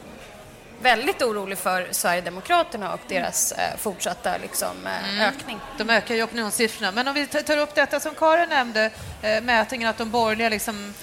väldigt 0.81 1.21
orolig 1.21 1.57
för 1.57 1.87
Sverigedemokraterna 1.91 2.93
och 2.93 2.99
deras 3.07 3.51
eh, 3.51 3.77
fortsatta 3.77 4.37
liksom, 4.41 4.87
eh, 4.87 5.27
ökning. 5.27 5.59
De 5.77 5.89
ökar 5.89 6.15
ju 6.15 6.23
opinionssiffrorna. 6.23 6.91
Men 6.91 7.07
om 7.07 7.13
vi 7.13 7.27
tar 7.27 7.57
upp 7.57 7.75
detta 7.75 7.99
som 7.99 8.15
Karin 8.15 8.49
nämnde, 8.49 8.91
eh, 9.21 9.41
mätningen 9.41 9.89
att 9.89 9.97
de 9.97 10.11
borgerliga 10.11 10.49
liksom 10.49 10.93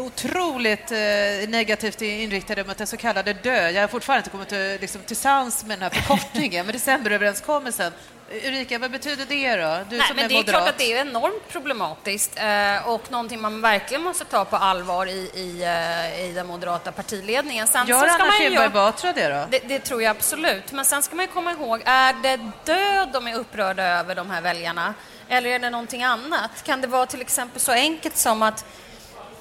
otroligt 0.00 0.92
eh, 0.92 1.48
negativt 1.48 2.02
inriktade 2.02 2.64
mot 2.64 2.78
den 2.78 2.86
så 2.86 2.96
kallade 2.96 3.32
dö. 3.32 3.70
Jag 3.70 3.80
har 3.80 3.88
fortfarande 3.88 4.18
inte 4.20 4.30
kommit 4.30 4.48
till, 4.48 4.78
liksom, 4.80 5.00
till 5.00 5.16
sans 5.16 5.64
med 5.64 5.78
den 5.78 5.82
här 5.82 5.90
förkortningen, 6.00 6.66
med 6.66 6.74
decemberöverenskommelsen. 6.74 7.92
Ulrika, 8.32 8.78
vad 8.78 8.90
betyder 8.90 9.26
det 9.26 9.56
då? 9.56 9.84
Du 9.90 9.98
Nej, 9.98 10.06
men 10.14 10.24
är 10.24 10.28
det 10.28 10.34
är 10.34 10.42
klart 10.42 10.68
att 10.68 10.78
det 10.78 10.92
är 10.92 11.00
enormt 11.00 11.48
problematiskt 11.48 12.38
eh, 12.38 12.88
och 12.88 13.10
någonting 13.10 13.40
man 13.40 13.60
verkligen 13.60 14.02
måste 14.02 14.24
ta 14.24 14.44
på 14.44 14.56
allvar 14.56 15.06
i, 15.06 15.30
i, 15.34 15.62
eh, 15.62 16.24
i 16.24 16.32
den 16.32 16.46
moderata 16.46 16.92
partiledningen. 16.92 17.66
Sen 17.66 17.86
Gör 17.86 18.00
så 18.00 18.14
ska 18.14 18.22
Anna 18.22 18.32
Kinberg 18.32 18.68
Batra 18.68 19.12
det 19.12 19.28
då? 19.28 19.46
det, 19.50 19.68
det 19.68 19.78
tror 19.78 20.02
jag 20.02 20.10
absolut. 20.10 20.72
Men 20.72 20.84
sen 20.84 21.02
ska 21.02 21.16
man 21.16 21.24
ju 21.24 21.32
komma 21.32 21.52
ihåg, 21.52 21.82
är 21.84 22.12
det 22.22 22.36
död 22.64 23.08
de 23.12 23.26
är 23.26 23.34
upprörda 23.34 23.82
över, 23.82 24.14
de 24.14 24.30
här 24.30 24.40
väljarna? 24.40 24.94
Eller 25.28 25.50
är 25.50 25.58
det 25.58 25.70
någonting 25.70 26.02
annat? 26.02 26.62
Kan 26.64 26.80
det 26.80 26.86
vara 26.86 27.06
till 27.06 27.20
exempel 27.20 27.60
så 27.60 27.72
enkelt 27.72 28.16
som 28.16 28.42
att 28.42 28.64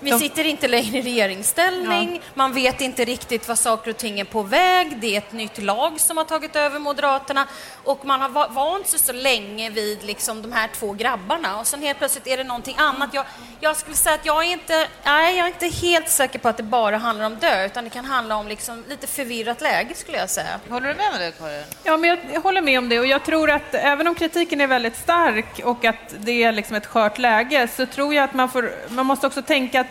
vi 0.01 0.19
sitter 0.19 0.45
inte 0.45 0.67
längre 0.67 0.97
i 0.97 1.01
regeringsställning, 1.01 2.21
man 2.33 2.53
vet 2.53 2.81
inte 2.81 3.05
riktigt 3.05 3.47
vad 3.47 3.59
saker 3.59 3.91
och 3.91 3.97
ting 3.97 4.19
är 4.19 4.23
på 4.25 4.41
väg, 4.43 4.97
det 5.01 5.13
är 5.13 5.17
ett 5.17 5.31
nytt 5.33 5.57
lag 5.63 5.99
som 5.99 6.17
har 6.17 6.23
tagit 6.23 6.55
över 6.55 6.79
Moderaterna. 6.79 7.47
Och 7.83 8.05
man 8.05 8.21
har 8.21 8.29
va- 8.29 8.47
vant 8.49 8.87
sig 8.87 8.99
så 8.99 9.13
länge 9.13 9.69
vid 9.69 10.03
liksom 10.03 10.41
de 10.41 10.51
här 10.51 10.69
två 10.75 10.93
grabbarna. 10.93 11.59
Och 11.59 11.67
sen 11.67 11.81
helt 11.81 11.97
plötsligt 11.97 12.27
är 12.27 12.37
det 12.37 12.43
någonting 12.43 12.75
annat. 12.79 13.09
Jag, 13.13 13.25
jag 13.59 13.77
skulle 13.77 13.95
säga 13.95 14.15
att 14.15 14.25
jag 14.25 14.45
är, 14.45 14.51
inte, 14.51 14.87
nej, 15.05 15.37
jag 15.37 15.43
är 15.47 15.53
inte 15.53 15.67
helt 15.67 16.09
säker 16.09 16.39
på 16.39 16.49
att 16.49 16.57
det 16.57 16.63
bara 16.63 16.97
handlar 16.97 17.25
om 17.25 17.35
dö, 17.35 17.65
utan 17.65 17.83
det 17.83 17.89
kan 17.89 18.05
handla 18.05 18.35
om 18.35 18.47
liksom 18.47 18.83
lite 18.89 19.07
förvirrat 19.07 19.61
läge 19.61 19.95
skulle 19.95 20.17
jag 20.17 20.29
säga. 20.29 20.59
Håller 20.69 20.87
du 20.87 20.93
med 20.95 21.07
om 21.13 21.19
det, 21.19 21.31
Karin? 21.39 21.63
Ja, 21.83 21.97
men 21.97 22.09
jag, 22.09 22.19
jag 22.33 22.41
håller 22.41 22.61
med 22.61 22.77
om 22.79 22.89
det. 22.89 22.99
Och 22.99 23.05
jag 23.07 23.23
tror 23.25 23.49
att 23.51 23.73
även 23.73 24.07
om 24.07 24.15
kritiken 24.15 24.61
är 24.61 24.67
väldigt 24.67 24.97
stark 24.97 25.61
och 25.63 25.85
att 25.85 25.95
det 26.17 26.43
är 26.43 26.51
liksom 26.51 26.75
ett 26.75 26.85
skört 26.85 27.17
läge 27.17 27.67
så 27.75 27.85
tror 27.85 28.13
jag 28.13 28.23
att 28.23 28.33
man, 28.33 28.49
får, 28.49 28.71
man 28.89 29.05
måste 29.05 29.27
också 29.27 29.41
tänka 29.41 29.81
att 29.81 29.90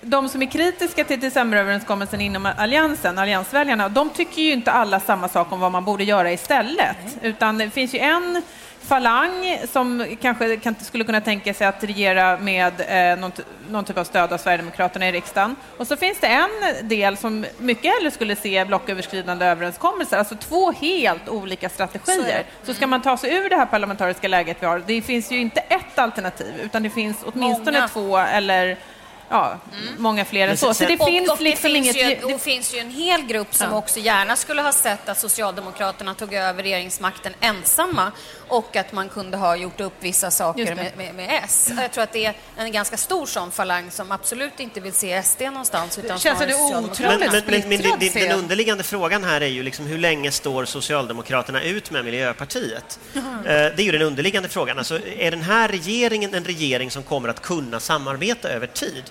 de 0.00 0.28
som 0.28 0.42
är 0.42 0.46
kritiska 0.46 1.04
till 1.04 1.20
decemberöverenskommelsen 1.20 2.20
inom 2.20 2.48
alliansen, 2.56 3.18
alliansväljarna, 3.18 3.88
de 3.88 4.10
tycker 4.10 4.42
ju 4.42 4.52
inte 4.52 4.72
alla 4.72 5.00
samma 5.00 5.28
sak 5.28 5.52
om 5.52 5.60
vad 5.60 5.72
man 5.72 5.84
borde 5.84 6.04
göra 6.04 6.32
istället. 6.32 6.96
Utan 7.22 7.58
det 7.58 7.70
finns 7.70 7.94
ju 7.94 7.98
en 7.98 8.42
falang 8.88 9.58
som 9.72 10.06
kanske 10.20 10.56
kan, 10.56 10.74
skulle 10.80 11.04
kunna 11.04 11.20
tänka 11.20 11.54
sig 11.54 11.66
att 11.66 11.84
regera 11.84 12.38
med 12.38 12.72
eh, 12.88 13.20
någon, 13.20 13.32
någon 13.70 13.84
typ 13.84 13.98
av 13.98 14.04
stöd 14.04 14.32
av 14.32 14.38
Sverigedemokraterna 14.38 15.08
i 15.08 15.12
riksdagen. 15.12 15.56
Och 15.76 15.86
så 15.86 15.96
finns 15.96 16.20
det 16.20 16.26
en 16.26 16.88
del 16.88 17.16
som 17.16 17.46
mycket 17.58 17.94
hellre 17.94 18.10
skulle 18.10 18.36
se 18.36 18.64
blocköverskridande 18.64 19.46
överenskommelser, 19.46 20.18
alltså 20.18 20.36
två 20.36 20.72
helt 20.72 21.28
olika 21.28 21.68
strategier. 21.68 22.44
Så 22.62 22.74
ska 22.74 22.86
man 22.86 23.02
ta 23.02 23.16
sig 23.16 23.34
ur 23.34 23.48
det 23.48 23.56
här 23.56 23.66
parlamentariska 23.66 24.28
läget 24.28 24.56
vi 24.60 24.66
har, 24.66 24.82
det 24.86 25.02
finns 25.02 25.32
ju 25.32 25.38
inte 25.38 25.60
ett 25.60 25.98
alternativ, 25.98 26.54
utan 26.62 26.82
det 26.82 26.90
finns 26.90 27.16
åtminstone 27.24 27.78
Många. 27.78 27.88
två 27.88 28.18
eller 28.18 28.78
ja, 29.28 29.58
många 29.98 30.24
fler 30.24 30.48
än 30.48 30.56
så. 30.56 30.74
Så 30.74 30.84
det 30.84 30.96
Och, 31.00 31.06
finns 31.06 31.30
och 31.30 31.40
liksom 31.40 31.44
det, 31.44 31.56
finns 31.56 31.96
inget... 31.96 32.22
ju, 32.22 32.28
det- 32.28 32.38
finns 32.38 32.74
ju 32.74 32.78
en 32.78 32.90
hel 32.90 33.22
grupp 33.22 33.54
som 33.54 33.72
också 33.72 34.00
gärna 34.00 34.36
skulle 34.36 34.62
ha 34.62 34.72
sett 34.72 35.08
att 35.08 35.18
Socialdemokraterna 35.20 36.14
tog 36.14 36.34
över 36.34 36.62
regeringsmakten 36.62 37.32
ensamma 37.40 38.12
och 38.48 38.76
att 38.76 38.92
man 38.92 39.08
kunde 39.08 39.36
ha 39.36 39.56
gjort 39.56 39.80
upp 39.80 39.92
vissa 40.00 40.30
saker 40.30 40.74
med, 40.74 40.92
med, 40.96 41.14
med 41.14 41.40
S. 41.44 41.70
Jag 41.80 41.92
tror 41.92 42.04
att 42.04 42.12
det 42.12 42.24
är 42.26 42.34
en 42.56 42.72
ganska 42.72 42.96
stor 42.96 43.26
sån 43.26 43.50
falang 43.50 43.90
som 43.90 44.12
absolut 44.12 44.60
inte 44.60 44.80
vill 44.80 44.92
se 44.92 45.22
SD 45.22 45.40
någonstans 45.42 45.98
utan 45.98 46.18
Känns 46.18 46.38
det 46.38 46.54
otroligt 46.54 47.00
Men, 47.00 47.20
men, 47.20 47.42
men, 47.46 47.68
men 47.68 47.98
det- 47.98 48.12
det- 48.14 48.20
den 48.28 48.38
underliggande 48.38 48.84
frågan 48.84 49.24
här 49.24 49.40
är 49.40 49.46
ju 49.46 49.62
liksom 49.62 49.86
hur 49.86 49.98
länge 49.98 50.30
står 50.32 50.64
Socialdemokraterna 50.64 51.62
ut 51.62 51.90
med 51.90 52.04
Miljöpartiet? 52.04 52.98
Eh, 53.14 53.22
Det 53.44 53.78
är 53.78 53.80
ju 53.82 53.92
den 53.92 54.02
underliggande 54.02 54.48
frågan. 54.48 54.78
Alltså, 54.78 55.00
är 55.18 55.30
den 55.30 55.42
här 55.42 55.68
regeringen 55.68 56.34
en 56.34 56.44
regering 56.44 56.90
som 56.90 57.02
kommer 57.02 57.28
att 57.28 57.42
kunna 57.42 57.80
samarbeta 57.80 58.48
över 58.48 58.66
tid? 58.66 59.02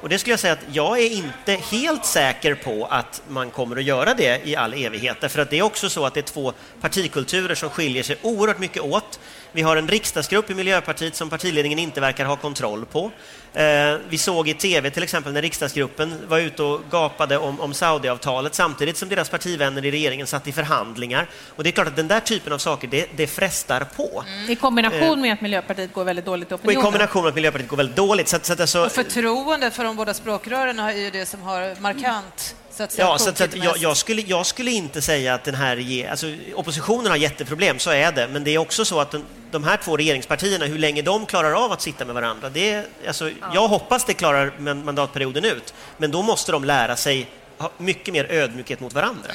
Och 0.00 0.08
det 0.08 0.18
skulle 0.18 0.32
jag 0.32 0.40
säga 0.40 0.52
att 0.52 0.58
jag 0.72 0.98
är 0.98 1.10
inte 1.10 1.52
helt 1.70 2.04
säker 2.06 2.54
på 2.54 2.86
att 2.90 3.22
man 3.28 3.50
kommer 3.50 3.76
att 3.76 3.84
göra 3.84 4.14
det 4.14 4.40
i 4.48 4.56
all 4.56 4.74
evighet. 4.74 5.16
Därför 5.20 5.42
att 5.42 5.50
det 5.50 5.58
är 5.58 5.62
också 5.62 5.90
så 5.90 6.06
att 6.06 6.14
det 6.14 6.20
är 6.20 6.22
två 6.22 6.52
partikulturer 6.80 7.54
som 7.54 7.70
skiljer 7.70 8.02
sig 8.02 8.16
oerhört 8.22 8.58
mycket 8.58 8.82
åt. 8.82 9.20
Vi 9.52 9.62
har 9.62 9.76
en 9.76 9.88
riksdagsgrupp 9.88 10.50
i 10.50 10.54
Miljöpartiet 10.54 11.16
som 11.16 11.30
partiledningen 11.30 11.78
inte 11.78 12.00
verkar 12.00 12.24
ha 12.24 12.36
kontroll 12.36 12.84
på. 12.86 13.10
Eh, 13.52 13.96
vi 14.08 14.18
såg 14.18 14.48
i 14.48 14.54
tv 14.54 14.90
till 14.90 15.02
exempel 15.02 15.32
när 15.32 15.42
riksdagsgruppen 15.42 16.14
var 16.28 16.38
ute 16.38 16.62
och 16.62 16.80
gapade 16.90 17.38
om, 17.38 17.60
om 17.60 17.74
Saudiavtalet 17.74 18.54
samtidigt 18.54 18.96
som 18.96 19.08
deras 19.08 19.28
partivänner 19.28 19.84
i 19.84 19.90
regeringen 19.90 20.26
satt 20.26 20.48
i 20.48 20.52
förhandlingar. 20.52 21.26
Och 21.56 21.62
det 21.64 21.70
är 21.70 21.72
klart 21.72 21.86
att 21.86 21.96
den 21.96 22.08
där 22.08 22.20
typen 22.20 22.52
av 22.52 22.58
saker, 22.58 22.88
det, 22.88 23.06
det 23.16 23.26
frestar 23.26 23.84
på. 23.96 24.24
I 24.48 24.56
kombination 24.56 25.20
med 25.20 25.32
att 25.32 25.40
Miljöpartiet 25.40 25.92
går 25.92 26.04
väldigt 26.04 26.24
dåligt 26.24 26.50
i 26.50 26.54
Och 26.54 26.58
i 26.58 26.62
opinionen. 26.62 26.82
kombination 26.84 27.22
med 27.22 27.28
att 27.28 27.34
Miljöpartiet 27.34 27.70
går 27.70 27.76
väldigt 27.76 27.96
dåligt. 27.96 28.28
Så, 28.28 28.36
att- 28.36 28.46
så 28.46 28.52
att 28.52 28.60
alltså, 28.60 28.84
Och 28.84 28.92
förtroendet 28.92 29.74
för 29.74 29.84
de 29.90 29.96
båda 29.96 30.14
språkrören 30.14 30.78
är 30.78 30.92
ju 30.92 31.10
det 31.10 31.26
som 31.26 31.42
har 31.42 31.80
markant 31.80 32.54
så 32.70 32.82
att 32.82 32.92
säga, 32.92 33.06
Ja, 33.06 33.18
så 33.18 33.30
att, 33.30 33.38
så 33.38 33.44
att 33.44 33.54
jag, 33.56 33.76
jag, 33.78 33.96
skulle, 33.96 34.22
jag 34.22 34.46
skulle 34.46 34.70
inte 34.70 35.02
säga 35.02 35.34
att 35.34 35.44
den 35.44 35.54
här 35.54 35.76
rege- 35.76 36.10
alltså, 36.10 36.26
oppositionen 36.54 37.06
har 37.06 37.16
jätteproblem, 37.16 37.78
så 37.78 37.90
är 37.90 38.12
det. 38.12 38.28
Men 38.28 38.44
det 38.44 38.50
är 38.50 38.58
också 38.58 38.84
så 38.84 39.00
att 39.00 39.10
den, 39.10 39.24
de 39.50 39.64
här 39.64 39.76
två 39.76 39.96
regeringspartierna, 39.96 40.64
hur 40.66 40.78
länge 40.78 41.02
de 41.02 41.26
klarar 41.26 41.52
av 41.64 41.72
att 41.72 41.82
sitta 41.82 42.04
med 42.04 42.14
varandra, 42.14 42.48
det 42.50 42.86
alltså, 43.06 43.30
jag 43.54 43.68
hoppas 43.68 44.04
det 44.04 44.14
klarar 44.14 44.52
man- 44.58 44.84
mandatperioden 44.84 45.44
ut. 45.44 45.74
Men 45.96 46.10
då 46.10 46.22
måste 46.22 46.52
de 46.52 46.64
lära 46.64 46.96
sig 46.96 47.30
ha 47.58 47.70
mycket 47.78 48.14
mer 48.14 48.26
ödmjukhet 48.30 48.80
mot 48.80 48.92
varandra. 48.92 49.30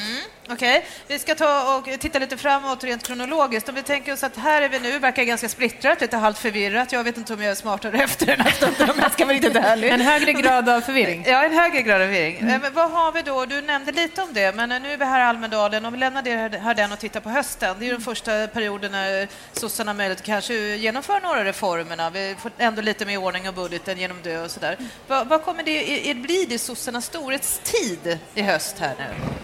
Okej, 0.50 0.86
vi 1.08 1.20
ska 1.20 1.36
ta 1.36 1.76
och 1.78 2.00
titta 2.00 2.20
lite 2.20 2.38
framåt 2.38 2.84
rent 2.84 3.04
kronologiskt. 3.04 3.70
Om 3.70 3.76
vi 3.76 3.84
tänker 3.84 4.14
oss 4.14 4.24
att 4.24 4.38
här 4.38 4.62
är 4.62 4.70
vi 4.70 4.80
nu, 4.80 5.00
verkar 5.00 5.24
ganska 5.24 5.50
splittrat, 5.50 6.02
lite 6.02 6.18
halvt 6.18 6.38
förvirrat. 6.38 6.92
Jag 6.92 7.04
vet 7.04 7.18
inte 7.18 7.34
om 7.34 7.42
jag 7.42 7.52
är 7.52 7.56
smartare 7.56 7.98
efter 8.04 8.26
den 8.26 8.40
här 8.40 8.52
stunden, 8.52 8.90
om 8.90 8.96
jag 9.02 9.12
ska 9.12 9.26
vara 9.26 9.36
riktigt 9.36 9.56
ärlig. 9.56 9.90
En 9.90 10.02
högre 10.02 10.34
grad 10.34 10.70
av 10.70 10.82
förvirring. 10.82 11.24
Ja, 11.28 11.44
en 11.44 11.54
högre 11.54 11.82
grad 11.82 12.02
av 12.02 12.06
förvirring. 12.06 12.38
Eh, 12.38 12.46
Men 12.62 12.74
vad 12.74 12.92
har 12.92 13.12
vi 13.12 13.22
då? 13.22 13.46
Du 13.46 13.62
nämnde 13.62 13.92
lite 13.92 14.22
om 14.22 14.30
det, 14.34 14.56
men 14.56 14.70
nu 14.70 14.94
är 14.94 14.98
vi 14.98 15.06
här 15.06 15.20
i 15.20 15.24
Almedalen. 15.24 15.86
Om 15.86 15.94
vi 15.94 16.00
lämnar 16.00 16.22
det 16.22 16.58
här 16.58 16.74
den 16.74 16.92
och 16.92 17.00
tittar 17.00 17.20
på 17.20 17.30
hösten. 17.30 17.76
Det 17.80 17.88
är 17.88 17.92
den 17.92 18.02
första 18.02 18.48
perioden 18.48 18.92
när 18.92 19.28
sossarna 19.52 20.06
att 20.06 20.24
kanske 20.24 20.54
genomföra 20.76 21.20
några 21.20 21.46
reformerna. 21.46 22.10
Vi 22.10 22.36
får 22.40 22.52
ändå 22.58 22.82
lite 22.82 23.06
mer 23.06 23.18
ordning 23.18 23.48
och 23.48 23.54
budgeten 23.54 23.98
genom 23.98 24.18
det 24.24 24.38
och 24.40 24.52
sådär. 24.52 24.78
Vad, 25.08 25.28
vad 25.28 25.44
kommer 25.44 25.64
det, 25.64 26.14
blir 26.14 26.48
det 26.48 26.60
sossarnas 26.60 27.06
storhetstid 27.06 28.20
i 28.34 28.42
höst 28.42 28.76
här 28.80 28.96
nu? 29.00 29.36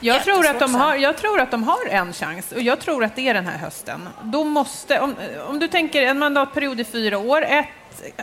Jag 0.00 0.24
tror, 0.24 0.46
att 0.46 0.60
de 0.60 0.74
har, 0.74 0.96
jag 0.96 1.16
tror 1.16 1.40
att 1.40 1.50
de 1.50 1.62
har 1.62 1.86
en 1.86 2.12
chans 2.12 2.52
och 2.52 2.62
jag 2.62 2.80
tror 2.80 3.04
att 3.04 3.16
det 3.16 3.28
är 3.28 3.34
den 3.34 3.46
här 3.46 3.58
hösten. 3.58 4.08
Då 4.22 4.44
måste, 4.44 5.00
om, 5.00 5.14
om 5.48 5.58
du 5.58 5.68
tänker 5.68 6.02
en 6.02 6.18
mandatperiod 6.18 6.80
i 6.80 6.84
fyra 6.84 7.18
år, 7.18 7.42
ett, 7.42 7.66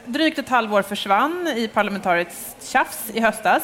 drygt 0.05 0.39
ett 0.39 0.49
halvår 0.49 0.81
försvann 0.81 1.47
i 1.55 1.67
parlamentariskt 1.67 2.71
tjafs 2.71 2.99
i 3.13 3.19
höstas. 3.19 3.63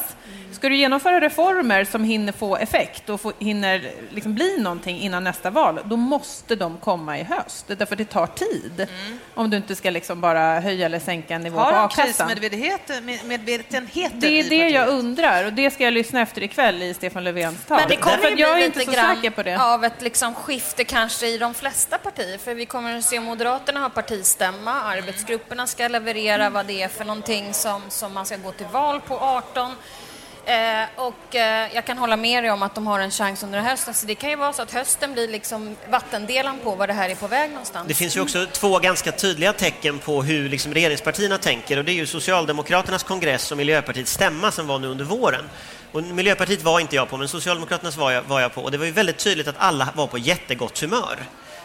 Ska 0.52 0.68
du 0.68 0.76
genomföra 0.76 1.20
reformer 1.20 1.84
som 1.84 2.04
hinner 2.04 2.32
få 2.32 2.56
effekt 2.56 3.08
och 3.08 3.20
få, 3.20 3.32
hinner 3.38 3.90
liksom 4.10 4.34
bli 4.34 4.58
någonting 4.58 4.98
innan 5.00 5.24
nästa 5.24 5.50
val, 5.50 5.80
då 5.84 5.96
måste 5.96 6.56
de 6.56 6.76
komma 6.78 7.18
i 7.18 7.22
höst. 7.22 7.64
Därför 7.68 7.94
att 7.94 7.98
det 7.98 8.04
tar 8.04 8.26
tid. 8.26 8.86
Om 9.34 9.50
du 9.50 9.56
inte 9.56 9.74
ska 9.76 9.90
liksom 9.90 10.20
bara 10.20 10.60
höja 10.60 10.86
eller 10.86 10.98
sänka 10.98 11.34
en 11.34 11.42
nivå 11.42 11.58
Har 11.58 11.70
på 11.72 11.76
de 11.78 11.84
a-kassan. 11.84 12.28
krismedvetenheten 12.28 13.04
med- 13.04 13.24
medvetenheten 13.24 14.20
Det 14.20 14.40
är 14.40 14.50
det 14.50 14.68
jag 14.68 14.88
undrar 14.88 15.44
och 15.44 15.52
det 15.52 15.70
ska 15.70 15.84
jag 15.84 15.92
lyssna 15.94 16.20
efter 16.20 16.42
ikväll 16.42 16.82
i 16.82 16.94
Stefan 16.94 17.24
Löfvens 17.24 17.64
tal. 17.66 17.78
Men 17.80 17.88
det 17.88 17.96
kommer 17.96 18.22
ju 18.26 18.32
att 18.32 18.38
jag 18.38 18.60
är 18.60 18.66
inte 18.66 18.78
lite 18.78 18.90
så 18.90 18.96
grann 18.96 19.16
säker 19.16 19.30
på 19.30 19.42
det. 19.42 19.60
av 19.62 19.84
ett 19.84 20.02
liksom 20.02 20.34
skifte 20.34 20.84
kanske 20.84 21.26
i 21.26 21.38
de 21.38 21.54
flesta 21.54 21.98
partier. 21.98 22.38
För 22.38 22.54
vi 22.54 22.66
kommer 22.66 22.98
att 22.98 23.04
se 23.04 23.20
Moderaterna 23.20 23.80
ha 23.80 23.88
partistämma, 23.88 24.72
arbetsgrupperna 24.82 25.66
ska 25.66 25.88
leverera 25.88 26.01
leverera 26.02 26.50
vad 26.50 26.66
det 26.66 26.82
är 26.82 26.88
för 26.88 27.04
någonting 27.04 27.54
som, 27.54 27.82
som 27.88 28.14
man 28.14 28.26
ska 28.26 28.36
gå 28.36 28.52
till 28.52 28.66
val 28.66 29.00
på 29.00 29.14
18. 29.14 29.72
Eh, 30.44 30.54
och 30.96 31.34
eh, 31.34 31.74
jag 31.74 31.84
kan 31.84 31.98
hålla 31.98 32.16
med 32.16 32.44
dig 32.44 32.50
om 32.50 32.62
att 32.62 32.74
de 32.74 32.86
har 32.86 33.00
en 33.00 33.10
chans 33.10 33.42
under 33.42 33.60
hösten. 33.60 33.94
Så 33.94 34.06
det 34.06 34.14
kan 34.14 34.30
ju 34.30 34.36
vara 34.36 34.52
så 34.52 34.62
att 34.62 34.72
hösten 34.72 35.12
blir 35.12 35.28
liksom 35.28 35.76
vattendelaren 35.90 36.58
på 36.64 36.74
var 36.74 36.86
det 36.86 36.92
här 36.92 37.08
är 37.08 37.14
på 37.14 37.26
väg 37.26 37.50
någonstans. 37.50 37.88
Det 37.88 37.94
finns 37.94 38.16
ju 38.16 38.20
också 38.20 38.46
två 38.52 38.78
ganska 38.78 39.12
tydliga 39.12 39.52
tecken 39.52 39.98
på 39.98 40.22
hur 40.22 40.48
liksom 40.48 40.74
regeringspartierna 40.74 41.38
tänker 41.38 41.78
och 41.78 41.84
det 41.84 41.92
är 41.92 41.94
ju 41.94 42.06
Socialdemokraternas 42.06 43.02
kongress 43.02 43.52
och 43.52 43.58
Miljöpartiets 43.58 44.12
stämma 44.12 44.50
som 44.50 44.66
var 44.66 44.78
nu 44.78 44.86
under 44.86 45.04
våren. 45.04 45.44
Och 45.92 46.02
Miljöpartiet 46.02 46.62
var 46.62 46.80
inte 46.80 46.96
jag 46.96 47.08
på, 47.08 47.16
men 47.16 47.28
Socialdemokraternas 47.28 47.96
var 47.96 48.10
jag, 48.10 48.22
var 48.22 48.40
jag 48.40 48.54
på 48.54 48.62
och 48.62 48.70
det 48.70 48.78
var 48.78 48.86
ju 48.86 48.92
väldigt 48.92 49.18
tydligt 49.18 49.48
att 49.48 49.58
alla 49.58 49.88
var 49.94 50.06
på 50.06 50.18
jättegott 50.18 50.78
humör. 50.78 51.18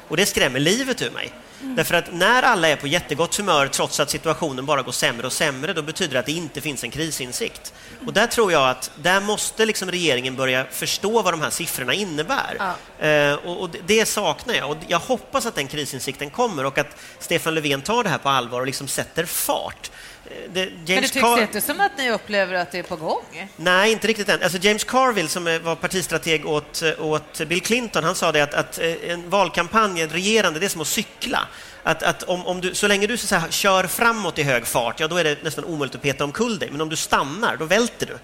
Och 0.08 0.17
det 0.17 0.26
skrämmer 0.26 0.60
livet 0.60 1.02
ur 1.02 1.12
mig. 1.12 1.32
Därför 1.62 1.96
att 1.96 2.13
när 2.13 2.43
alla 2.43 2.67
är 2.67 2.76
på 2.76 2.88
jättegott 2.88 3.36
humör 3.36 3.67
trots 3.67 4.00
att 4.00 4.10
situationen 4.10 4.65
bara 4.65 4.82
går 4.82 4.91
sämre 4.91 5.28
och 5.28 5.34
sämre, 5.34 5.74
då 5.74 5.82
betyder 5.82 6.13
det 6.13 6.20
att 6.20 6.26
det 6.26 6.32
inte 6.32 6.62
finns 6.62 6.84
en 6.84 6.91
krisinsikt. 6.91 7.74
Och 8.06 8.13
där 8.13 8.28
tror 8.28 8.52
jag 8.52 8.70
att 8.70 8.91
där 8.96 9.22
måste 9.22 9.65
liksom 9.65 9.91
regeringen 9.91 10.36
börja 10.36 10.65
förstå 10.72 11.22
vad 11.22 11.34
de 11.34 11.41
här 11.41 11.50
siffrorna 11.50 11.93
innebär. 11.93 12.76
Eh, 13.00 13.34
och, 13.34 13.62
och 13.62 13.70
det- 13.86 14.06
saknar 14.08 14.54
jag. 14.56 14.72
Och 14.72 14.78
jag 14.88 15.00
hoppas 15.00 15.46
att 15.46 15.56
den 15.56 15.67
krisinsikten 15.67 16.30
kommer 16.30 16.65
och 16.65 16.78
att 16.78 16.98
Stefan 17.20 17.56
Löfven 17.56 17.82
tar 17.82 18.04
det 18.04 18.10
här 18.10 18.17
på 18.17 18.30
allvar 18.30 18.60
och 18.60 18.65
liksom 18.65 18.88
sätter 18.88 19.26
fart. 19.26 19.91
Eh, 20.26 20.32
Det, 20.54 20.65
Men 20.65 20.86
det 20.86 20.93
James 20.93 21.12
tycks 21.12 21.24
Car- 21.26 21.41
inte 21.41 21.62
som 21.62 21.80
att 21.80 21.98
ni 21.98 22.12
upplever 22.12 22.54
att 22.54 22.72
det 22.72 22.80
är 22.80 22.84
på 22.84 22.96
gång. 22.96 23.50
Nej, 23.56 23.91
inte 23.91 24.08
riktigt 24.08 24.30
än. 24.30 24.43
Alltså 24.43 24.58
James 24.58 24.84
Carville, 24.84 25.30
som 25.30 25.48
är- 25.48 25.60
var 25.60 25.76
partistrateg 25.76 26.46
åt, 26.46 26.84
åt 27.00 27.38
Bill 27.48 27.62
Clinton, 27.62 28.04
han 28.04 28.15
sa 28.15 28.32
det 28.32 28.41
att, 28.41 28.54
att 28.54 28.80
eh, 28.80 28.93
en 29.10 29.30
valkampanj, 29.30 30.02
ett 30.02 30.13
regerande, 30.13 30.60
det 30.60 30.65
är 30.65 30.70
som 30.70 30.82
att 30.82 30.88
cykla. 30.88 31.48
Att, 31.84 32.04
att 32.04 32.24
om, 32.24 32.46
om 32.48 32.62
du, 32.62 32.76
så 32.76 32.88
länge 32.88 33.08
du 33.08 33.18
så 33.18 33.36
här, 33.36 33.52
kör 33.52 33.84
framåt 33.84 34.40
i 34.40 34.44
hög 34.44 34.68
fart, 34.68 35.00
ja, 35.00 35.08
då 35.08 35.18
är 35.18 35.24
det 35.24 35.44
nästan 35.44 35.66
omöjligt 35.66 35.96
att 35.96 36.02
peta 36.02 36.24
omkull 36.24 36.60
dig. 36.60 36.72
Men 36.72 36.82
om 36.82 36.90
du 36.90 36.96
stannar, 36.96 37.58
då 37.58 37.66
välter 37.66 38.06
du. 38.06 38.18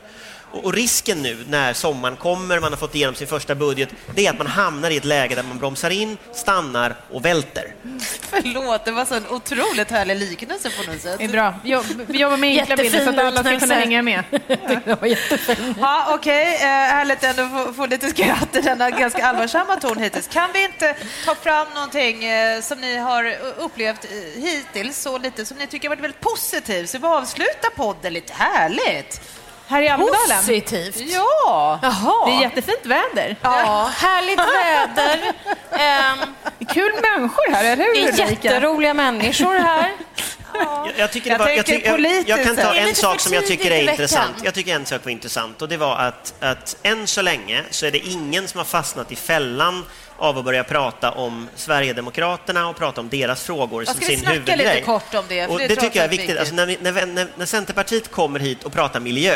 Och, 0.53 0.65
och 0.65 0.73
risken 0.73 1.21
nu 1.21 1.45
när 1.49 1.73
sommaren 1.73 2.15
kommer, 2.15 2.59
man 2.59 2.71
har 2.71 2.77
fått 2.77 2.95
igenom 2.95 3.15
sin 3.15 3.27
första 3.27 3.55
budget, 3.55 3.89
det 4.15 4.25
är 4.25 4.29
att 4.31 4.37
man 4.37 4.47
hamnar 4.47 4.91
i 4.91 4.97
ett 4.97 5.05
läge 5.05 5.35
där 5.35 5.43
man 5.43 5.57
bromsar 5.57 5.89
in, 5.89 6.17
stannar 6.33 6.95
och 7.11 7.25
välter. 7.25 7.75
Förlåt, 8.29 8.85
det 8.85 8.91
var 8.91 9.05
så 9.05 9.15
en 9.15 9.27
otroligt 9.27 9.91
härlig 9.91 10.15
liknelse 10.15 10.69
på 10.69 10.91
något 10.91 11.01
sätt. 11.01 11.17
Det 11.17 11.23
är 11.23 11.29
bra. 11.29 11.53
Vi 12.07 12.19
jobbar 12.19 12.37
med 12.37 12.59
enkla 12.59 12.75
bilder 12.75 13.03
så 13.03 13.09
att 13.09 13.17
alla 13.19 13.43
ska 13.43 13.59
kunna 13.59 13.75
hänga 13.75 14.01
med. 14.01 14.23
Ja, 15.79 16.07
Okej, 16.15 16.55
eh, 16.55 16.67
härligt 16.67 17.23
ändå 17.23 17.43
att 17.43 17.51
få, 17.67 17.73
få 17.73 17.85
lite 17.85 18.09
skratt 18.09 18.55
i 18.55 18.61
denna 18.61 18.89
ganska 18.89 19.25
allvarsamma 19.25 19.75
ton 19.75 19.97
hittills. 19.97 20.27
Kan 20.27 20.49
vi 20.53 20.63
inte 20.63 20.95
ta 21.25 21.35
fram 21.35 21.67
någonting 21.73 22.25
eh, 22.25 22.61
som 22.61 22.81
ni 22.81 22.97
har 22.97 23.35
upplevt 23.57 24.05
eh, 24.05 24.41
hittills, 24.43 25.01
så 25.01 25.17
lite 25.17 25.45
som 25.45 25.57
ni 25.57 25.67
tycker 25.67 25.89
har 25.89 25.95
varit 25.95 26.03
väldigt 26.03 26.21
positivt, 26.21 26.89
så 26.89 26.97
vi 26.97 27.07
avslutar 27.07 27.69
podden 27.75 28.13
lite 28.13 28.33
härligt. 28.33 29.21
Här 29.67 29.81
i 29.81 29.89
Almedalen. 29.89 30.37
Positivt. 30.37 30.95
Ja! 30.99 31.79
Jaha. 31.81 32.25
Det 32.25 32.31
är 32.31 32.41
jättefint 32.41 32.85
väder. 32.85 33.35
Ja, 33.41 33.91
härligt 33.95 34.39
väder. 34.97 35.33
Ehm, 35.71 36.35
Det 36.59 36.65
är 36.69 36.73
kul 36.73 36.91
människor 37.01 37.51
här, 37.51 37.63
eller 37.65 37.85
hur 37.85 37.93
det 37.93 37.99
är 38.01 38.25
Ulrika? 38.25 38.49
jätteroliga 38.51 38.93
människor 38.93 39.59
här. 39.59 39.91
Jag, 40.55 40.89
jag, 40.97 41.11
tycker 41.11 41.29
Jag 41.29 41.39
det 41.39 41.43
var, 41.43 41.51
jag, 41.51 41.65
tycker- 41.65 41.99
jag, 41.99 42.23
jag 42.29 42.45
kan 42.45 42.55
ta 42.55 42.73
en 42.75 42.95
sak 42.95 43.19
som 43.19 43.33
jag 43.33 43.47
tycker 43.47 43.71
är 43.71 43.89
intressant. 43.91 44.35
Jag 44.43 44.53
tycker 44.53 44.75
en 44.75 44.85
sak 44.85 45.01
var 45.05 45.11
intressant 45.11 45.61
och 45.61 45.69
det 45.69 45.77
var 45.77 45.95
att, 45.97 46.33
att 46.39 46.75
än 46.83 47.07
så 47.07 47.21
länge 47.21 47.63
så 47.69 47.85
är 47.85 47.91
det 47.91 47.97
ingen 47.99 48.47
som 48.47 48.57
har 48.57 48.65
fastnat 48.65 49.11
i 49.11 49.15
fällan 49.15 49.85
av 50.23 50.37
att 50.37 50.45
börja 50.45 50.63
prata 50.63 51.11
om 51.11 51.49
Sverigedemokraterna 51.55 52.67
och 52.69 52.75
prata 52.75 53.01
om 53.01 53.09
deras 53.09 53.43
frågor 53.43 53.85
som 53.85 53.93
ska 53.93 54.05
vi 54.05 54.05
sin 54.05 54.19
snacka 54.19 54.33
huvudgrej. 54.33 54.57
lite 54.57 54.81
kort 54.81 55.13
om 55.13 55.25
det, 55.29 55.47
Och 55.47 55.59
det 55.59 55.67
det 55.67 55.75
tycker 55.75 55.97
jag 55.99 56.05
är 56.05 56.09
viktigt. 56.09 56.29
viktigt. 56.29 56.39
Alltså 56.39 56.55
när, 56.55 56.65
vi, 56.65 56.77
när, 56.81 57.05
när, 57.05 57.27
när 57.37 57.45
Centerpartiet 57.45 58.11
kommer 58.11 58.39
hit 58.39 58.63
och 58.63 58.73
pratar 58.73 58.99
miljö 58.99 59.35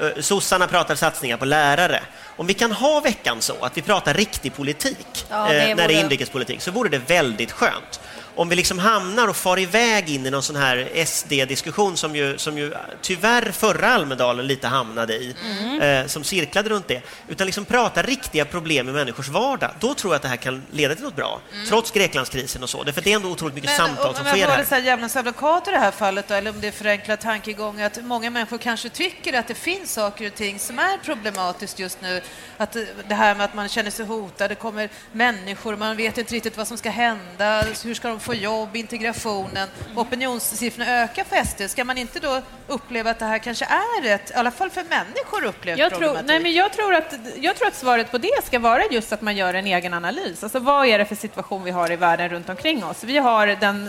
eh, 0.00 0.20
Sossarna 0.20 0.66
pratar 0.66 0.94
satsningar 0.94 1.36
på 1.36 1.44
lärare. 1.44 2.02
Om 2.36 2.46
vi 2.46 2.54
kan 2.54 2.72
ha 2.72 3.00
veckan 3.00 3.36
så 3.40 3.54
att 3.60 3.76
vi 3.76 3.82
pratar 3.82 4.14
riktig 4.14 4.54
politik 4.54 5.26
Ja, 5.30 5.46
det 5.48 5.70
eh, 5.70 5.76
när 5.76 5.88
det 5.88 5.94
är 5.94 6.00
inrikespolitik 6.00 6.62
så 6.62 6.70
vore 6.70 6.88
det 6.88 6.98
väldigt 6.98 7.52
skönt. 7.52 8.00
Om 8.40 8.48
vi 8.48 8.56
liksom 8.56 8.78
hamnar 8.78 9.28
och 9.28 9.36
far 9.36 9.58
iväg 9.58 10.10
in 10.10 10.26
i 10.26 10.30
någon 10.30 10.42
sån 10.42 10.56
här 10.56 11.04
SD-diskussion 11.06 11.96
som 11.96 12.16
ju, 12.16 12.38
som 12.38 12.58
ju 12.58 12.74
tyvärr 13.02 13.52
förra 13.52 13.88
Almedalen 13.94 14.46
lite 14.46 14.68
hamnade 14.68 15.14
i, 15.14 15.34
Mm. 15.60 15.80
eh, 15.80 16.06
som 16.06 16.24
cirklade 16.24 16.68
runt 16.68 16.88
det, 16.88 17.02
utan 17.28 17.46
liksom 17.46 17.64
prata 17.64 18.02
riktiga 18.02 18.44
problem 18.44 18.88
i 18.88 18.92
människors 18.92 19.28
vardag, 19.28 19.70
då 19.80 19.94
tror 19.94 20.12
jag 20.12 20.16
att 20.16 20.22
det 20.22 20.28
här 20.28 20.36
kan 20.36 20.62
leda 20.70 20.94
till 20.94 21.04
något 21.04 21.16
bra. 21.16 21.40
Trots 21.68 21.90
Greklandskrisen 21.90 22.62
och 22.62 22.70
så, 22.70 22.82
därför 22.84 23.00
det 23.00 23.12
är 23.12 23.16
ändå 23.16 23.28
otroligt 23.28 23.54
mycket 23.54 23.70
samtal 23.76 24.08
om 24.08 24.14
som 24.14 24.26
jag 24.26 24.34
sker 24.36 24.46
här. 24.46 24.56
vara 24.56 24.66
så 24.66 24.74
här 24.74 24.82
djävulens 24.82 25.16
advokat 25.16 25.68
i 25.68 25.70
det 25.70 25.78
här 25.78 25.90
fallet, 25.90 26.28
då, 26.28 26.34
eller 26.34 26.50
om 26.50 26.60
det 26.60 26.66
är 26.68 26.72
förenklad 26.72 27.20
tankegång, 27.20 27.80
att 27.80 28.04
många 28.04 28.30
människor 28.30 28.58
kanske 28.58 28.88
tycker 28.88 29.32
att 29.32 29.48
det 29.48 29.54
finns 29.54 29.92
saker 29.92 30.26
och 30.26 30.34
ting 30.34 30.58
som 30.58 30.78
är 30.78 30.98
problematiskt 31.04 31.78
just 31.78 32.00
nu. 32.00 32.20
Att 32.56 32.72
det- 32.72 32.88
det 33.08 33.14
här 33.14 33.34
med 33.34 33.44
att 33.44 33.54
man 33.54 33.68
känner 33.68 33.90
sig 33.90 34.06
hotad, 34.06 34.50
det 34.50 34.54
kommer 34.54 34.88
människor, 35.12 35.76
man 35.76 35.96
vet 35.96 36.18
inte 36.18 36.34
riktigt 36.34 36.56
vad 36.56 36.68
som 36.68 36.76
ska 36.78 36.90
hända, 36.90 37.64
hur 37.84 37.94
ska 37.94 38.08
de 38.08 38.20
få 38.20 38.29
jobb, 38.34 38.76
integrationen, 38.76 39.68
opinionssiffrorna 39.96 41.02
ökar 41.02 41.24
för 41.24 41.44
SD. 41.44 41.70
Ska 41.70 41.84
man 41.84 41.98
inte 41.98 42.20
då 42.20 42.42
uppleva 42.66 43.10
att 43.10 43.18
det 43.18 43.24
här 43.24 43.38
kanske 43.38 43.64
är 43.64 44.14
ett, 44.14 44.30
i 44.30 44.34
alla 44.34 44.50
fall 44.50 44.70
för 44.70 44.84
människor 44.84 45.44
upplevt 45.44 45.78
Jag 45.78 45.94
tror, 45.94 46.18
nej, 46.24 46.40
men 46.40 46.52
jag, 46.52 46.72
tror 46.72 46.94
att, 46.94 47.14
jag 47.40 47.56
tror 47.56 47.68
att 47.68 47.74
svaret 47.74 48.10
på 48.10 48.18
det 48.18 48.44
ska 48.44 48.58
vara 48.58 48.82
just 48.90 49.12
att 49.12 49.22
man 49.22 49.36
gör 49.36 49.54
en 49.54 49.66
egen 49.66 49.94
analys. 49.94 50.42
Alltså, 50.42 50.58
vad 50.58 50.86
är 50.86 50.98
det 50.98 51.04
för 51.04 51.14
situation 51.14 51.64
vi 51.64 51.70
har 51.70 51.92
i 51.92 51.96
världen 51.96 52.28
runt 52.28 52.48
omkring 52.48 52.84
oss? 52.84 53.04
Vi 53.04 53.18
har 53.18 53.46
den, 53.46 53.88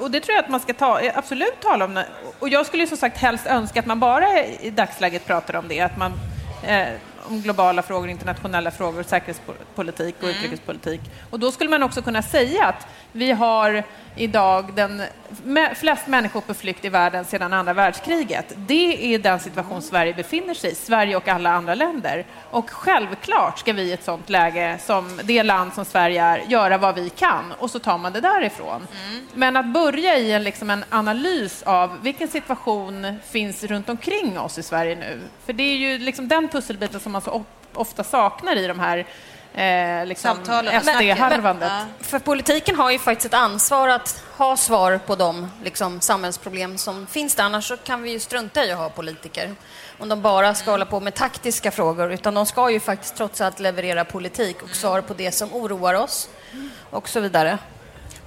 och 0.00 0.10
det 0.10 0.20
tror 0.20 0.34
jag 0.34 0.44
att 0.44 0.50
man 0.50 0.60
ska 0.60 0.74
ta, 0.74 1.00
absolut 1.14 1.60
tala 1.60 1.84
om. 1.84 2.02
Och 2.38 2.48
jag 2.48 2.66
skulle 2.66 2.86
som 2.86 2.96
sagt 2.96 3.18
helst 3.18 3.46
önska 3.46 3.80
att 3.80 3.86
man 3.86 4.00
bara 4.00 4.44
i 4.44 4.70
dagsläget 4.70 5.26
pratar 5.26 5.56
om 5.56 5.68
det, 5.68 5.80
att 5.80 5.96
man 5.96 6.12
eh, 6.66 6.88
om 7.28 7.40
globala 7.40 7.82
frågor, 7.82 8.08
internationella 8.08 8.70
frågor, 8.70 9.02
säkerhetspolitik 9.02 10.14
och 10.22 10.28
utrikespolitik. 10.28 11.00
Och 11.30 11.38
då 11.38 11.52
skulle 11.52 11.70
man 11.70 11.82
också 11.82 12.02
kunna 12.02 12.22
säga 12.22 12.66
att 12.66 12.86
vi 13.12 13.32
har 13.32 13.84
idag 14.16 14.74
den 14.74 15.02
flest 15.74 16.06
människor 16.06 16.40
på 16.40 16.54
flykt 16.54 16.84
i 16.84 16.88
världen 16.88 17.24
sedan 17.24 17.52
andra 17.52 17.72
världskriget. 17.72 18.54
Det 18.56 19.14
är 19.14 19.18
den 19.18 19.40
situation 19.40 19.82
Sverige 19.82 20.14
befinner 20.14 20.54
sig 20.54 20.72
i, 20.72 20.74
Sverige 20.74 21.16
och 21.16 21.28
alla 21.28 21.50
andra 21.50 21.74
länder. 21.74 22.26
Och 22.50 22.70
självklart 22.70 23.58
ska 23.58 23.72
vi 23.72 23.82
i 23.82 23.92
ett 23.92 24.04
sådant 24.04 24.28
läge, 24.28 24.78
som 24.86 25.20
det 25.24 25.42
land 25.42 25.72
som 25.74 25.84
Sverige 25.84 26.22
är, 26.22 26.38
göra 26.38 26.78
vad 26.78 26.94
vi 26.94 27.10
kan 27.10 27.52
och 27.58 27.70
så 27.70 27.78
tar 27.78 27.98
man 27.98 28.12
det 28.12 28.20
därifrån. 28.20 28.86
Men 29.34 29.56
att 29.56 29.66
börja 29.66 30.18
i 30.18 30.32
en, 30.32 30.42
liksom 30.42 30.70
en 30.70 30.84
analys 30.90 31.62
av 31.62 32.02
vilken 32.02 32.28
situation 32.28 33.18
finns 33.28 33.64
runt 33.64 33.88
omkring 33.88 34.38
oss 34.38 34.58
i 34.58 34.62
Sverige 34.62 34.96
nu, 34.96 35.20
för 35.46 35.52
det 35.52 35.62
är 35.62 35.76
ju 35.76 35.98
liksom 35.98 36.28
den 36.28 36.48
pusselbiten 36.48 37.00
som 37.00 37.12
man 37.12 37.17
så 37.20 37.30
of- 37.30 37.46
ofta 37.74 38.04
saknar 38.04 38.56
i 38.56 38.66
de 38.66 38.78
här 38.80 38.98
eh, 39.54 40.06
liksom 40.06 40.34
Samtalen. 40.36 40.80
SD-harvandet. 40.82 41.72
För 42.00 42.18
politiken 42.18 42.76
har 42.76 42.90
ju 42.90 42.98
faktiskt 42.98 43.26
ett 43.26 43.40
ansvar 43.40 43.88
att 43.88 44.22
ha 44.36 44.56
svar 44.56 45.00
på 45.06 45.14
de 45.16 45.50
liksom, 45.64 46.00
samhällsproblem 46.00 46.78
som 46.78 47.06
finns 47.06 47.34
där. 47.34 47.44
Annars 47.44 47.68
så 47.68 47.76
kan 47.76 48.02
vi 48.02 48.10
ju 48.10 48.20
strunta 48.20 48.64
i 48.64 48.72
att 48.72 48.78
ha 48.78 48.88
politiker. 48.88 49.54
Om 49.98 50.08
de 50.08 50.22
bara 50.22 50.54
ska 50.54 50.70
hålla 50.70 50.84
på 50.86 51.00
med 51.00 51.14
taktiska 51.14 51.70
frågor. 51.70 52.12
Utan 52.12 52.34
de 52.34 52.46
ska 52.46 52.70
ju 52.70 52.80
faktiskt 52.80 53.16
trots 53.16 53.40
allt 53.40 53.60
leverera 53.60 54.04
politik 54.04 54.62
och 54.62 54.70
svar 54.70 55.00
på 55.00 55.14
det 55.14 55.32
som 55.32 55.54
oroar 55.54 55.94
oss 55.94 56.28
och 56.90 57.08
så 57.08 57.20
vidare. 57.20 57.58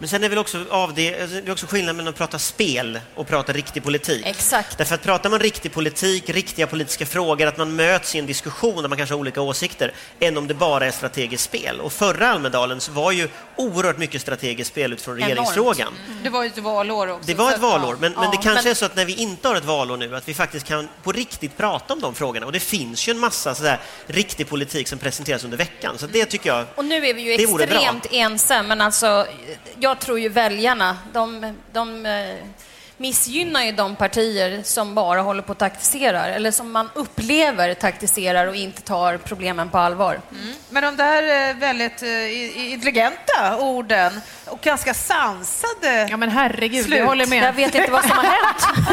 Men 0.01 0.07
sen 0.07 0.23
är 0.23 0.29
väl 0.29 0.37
också 0.37 0.65
av 0.69 0.93
det, 0.93 1.21
alltså, 1.21 1.41
det 1.41 1.47
är 1.47 1.51
också 1.51 1.67
skillnad 1.67 1.95
mellan 1.95 2.09
att 2.09 2.17
prata 2.17 2.39
spel 2.39 2.99
och 3.15 3.27
prata 3.27 3.53
riktig 3.53 3.83
politik. 3.83 4.25
Exakt. 4.25 4.77
Därför 4.77 4.95
att 4.95 5.03
pratar 5.03 5.29
man 5.29 5.39
riktig 5.39 5.73
politik, 5.73 6.29
riktiga 6.29 6.67
politiska 6.67 7.05
frågor, 7.05 7.47
att 7.47 7.57
man 7.57 7.75
möts 7.75 8.15
i 8.15 8.19
en 8.19 8.25
diskussion 8.25 8.81
där 8.81 8.89
man 8.89 8.97
kanske 8.97 9.15
har 9.15 9.19
olika 9.19 9.41
åsikter, 9.41 9.93
än 10.19 10.37
om 10.37 10.47
det 10.47 10.53
bara 10.53 10.85
är 10.85 10.91
strategiskt 10.91 11.43
spel. 11.43 11.79
Och 11.79 11.93
förra 11.93 12.31
Almedalen 12.31 12.81
så 12.81 12.91
var 12.91 13.11
ju 13.11 13.27
oerhört 13.55 13.97
mycket 13.97 14.21
strategiskt 14.21 14.71
spel 14.71 14.93
utifrån 14.93 15.15
Enormt. 15.15 15.29
regeringsfrågan. 15.29 15.93
Det 16.23 16.29
var 16.29 16.43
ju 16.43 16.49
ett 16.49 16.57
valår 16.57 17.07
också. 17.07 17.27
Det 17.27 17.33
var 17.33 17.51
ett 17.51 17.59
valår, 17.59 17.97
men, 17.99 18.11
men 18.11 18.23
ja, 18.23 18.31
det 18.31 18.37
kanske 18.37 18.69
är 18.69 18.73
så 18.73 18.85
att 18.85 18.95
när 18.95 19.05
vi 19.05 19.13
inte 19.13 19.47
har 19.47 19.55
ett 19.55 19.65
valår 19.65 19.97
nu, 19.97 20.15
att 20.15 20.27
vi 20.27 20.33
faktiskt 20.33 20.67
kan 20.67 20.87
på 21.03 21.11
riktigt 21.11 21.57
prata 21.57 21.93
om 21.93 22.01
de 22.01 22.15
frågorna. 22.15 22.45
Och 22.45 22.51
det 22.51 22.59
finns 22.59 23.07
ju 23.07 23.11
en 23.11 23.19
massa 23.19 23.55
sådär, 23.55 23.79
riktig 24.07 24.49
politik 24.49 24.87
som 24.87 24.99
presenteras 24.99 25.43
under 25.43 25.57
veckan. 25.57 25.97
Så 25.97 26.07
det 26.07 26.25
tycker 26.25 26.49
jag... 26.49 26.65
Och 26.75 26.85
nu 26.85 27.07
är 27.07 27.13
vi 27.13 27.21
ju 27.21 27.33
extremt 27.33 28.05
ense, 28.11 28.61
men 28.61 28.81
alltså, 28.81 29.27
jag 29.79 29.90
tror 29.99 30.19
ju 30.19 30.29
väljarna, 30.29 30.97
de, 31.13 31.55
de 31.71 32.05
eh, 32.05 32.35
missgynnar 33.01 33.63
ju 33.63 33.71
de 33.71 33.95
partier 33.95 34.63
som 34.63 34.95
bara 34.95 35.21
håller 35.21 35.41
på 35.41 35.51
och 35.51 35.57
taktiserar, 35.57 36.29
eller 36.29 36.51
som 36.51 36.71
man 36.71 36.89
upplever 36.93 37.73
taktiserar 37.73 38.47
och 38.47 38.55
inte 38.55 38.81
tar 38.81 39.17
problemen 39.17 39.69
på 39.69 39.77
allvar. 39.77 40.21
Men 40.69 40.83
de 40.83 40.95
där 40.95 41.49
eh, 41.49 41.55
väldigt 41.55 42.03
eh, 42.03 42.71
intelligenta 42.71 43.57
orden 43.59 44.21
och 44.45 44.61
ganska 44.61 44.93
sansade 44.93 46.07
Ja 46.09 46.17
men 46.17 46.29
herregud, 46.29 46.85
Slut. 46.85 46.99
jag 46.99 47.05
håller 47.05 47.25
med. 47.25 47.43
Jag 47.43 47.53
vet 47.53 47.75
inte 47.75 47.91
vad 47.91 48.01
som 48.01 48.11
har 48.11 48.23
hänt. 48.23 48.89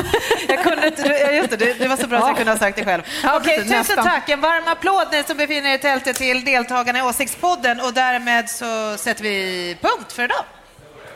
Jag 0.49 0.63
kunde 0.63 0.87
inte, 0.87 1.03
ja, 1.03 1.31
just 1.31 1.51
det, 1.51 1.79
det, 1.79 1.89
var 1.89 1.97
så 1.97 2.07
bra 2.07 2.19
att 2.19 2.27
jag 2.27 2.37
kunde 2.37 2.53
ha 2.53 2.59
sagt 2.59 2.79
det 2.79 2.85
själv. 2.85 3.03
Ja, 3.23 3.37
Okej, 3.37 3.57
precis, 3.57 3.71
tusen 3.71 3.97
nästan. 3.97 4.05
tack. 4.05 4.29
En 4.29 4.41
varm 4.41 4.69
applåd 4.69 5.07
ni 5.13 5.23
som 5.23 5.37
befinner 5.37 5.71
er 5.71 5.75
i 5.75 5.79
tältet 5.79 6.17
till 6.17 6.45
deltagarna 6.45 6.99
i 6.99 7.03
Åsiktspodden 7.03 7.81
och 7.81 7.93
därmed 7.93 8.51
så 8.51 8.97
sätter 8.97 9.23
vi 9.23 9.77
punkt 9.81 10.13
för 10.13 10.25
idag. 10.25 10.45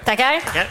Tackar. 0.05 0.41
Ja. 0.55 0.67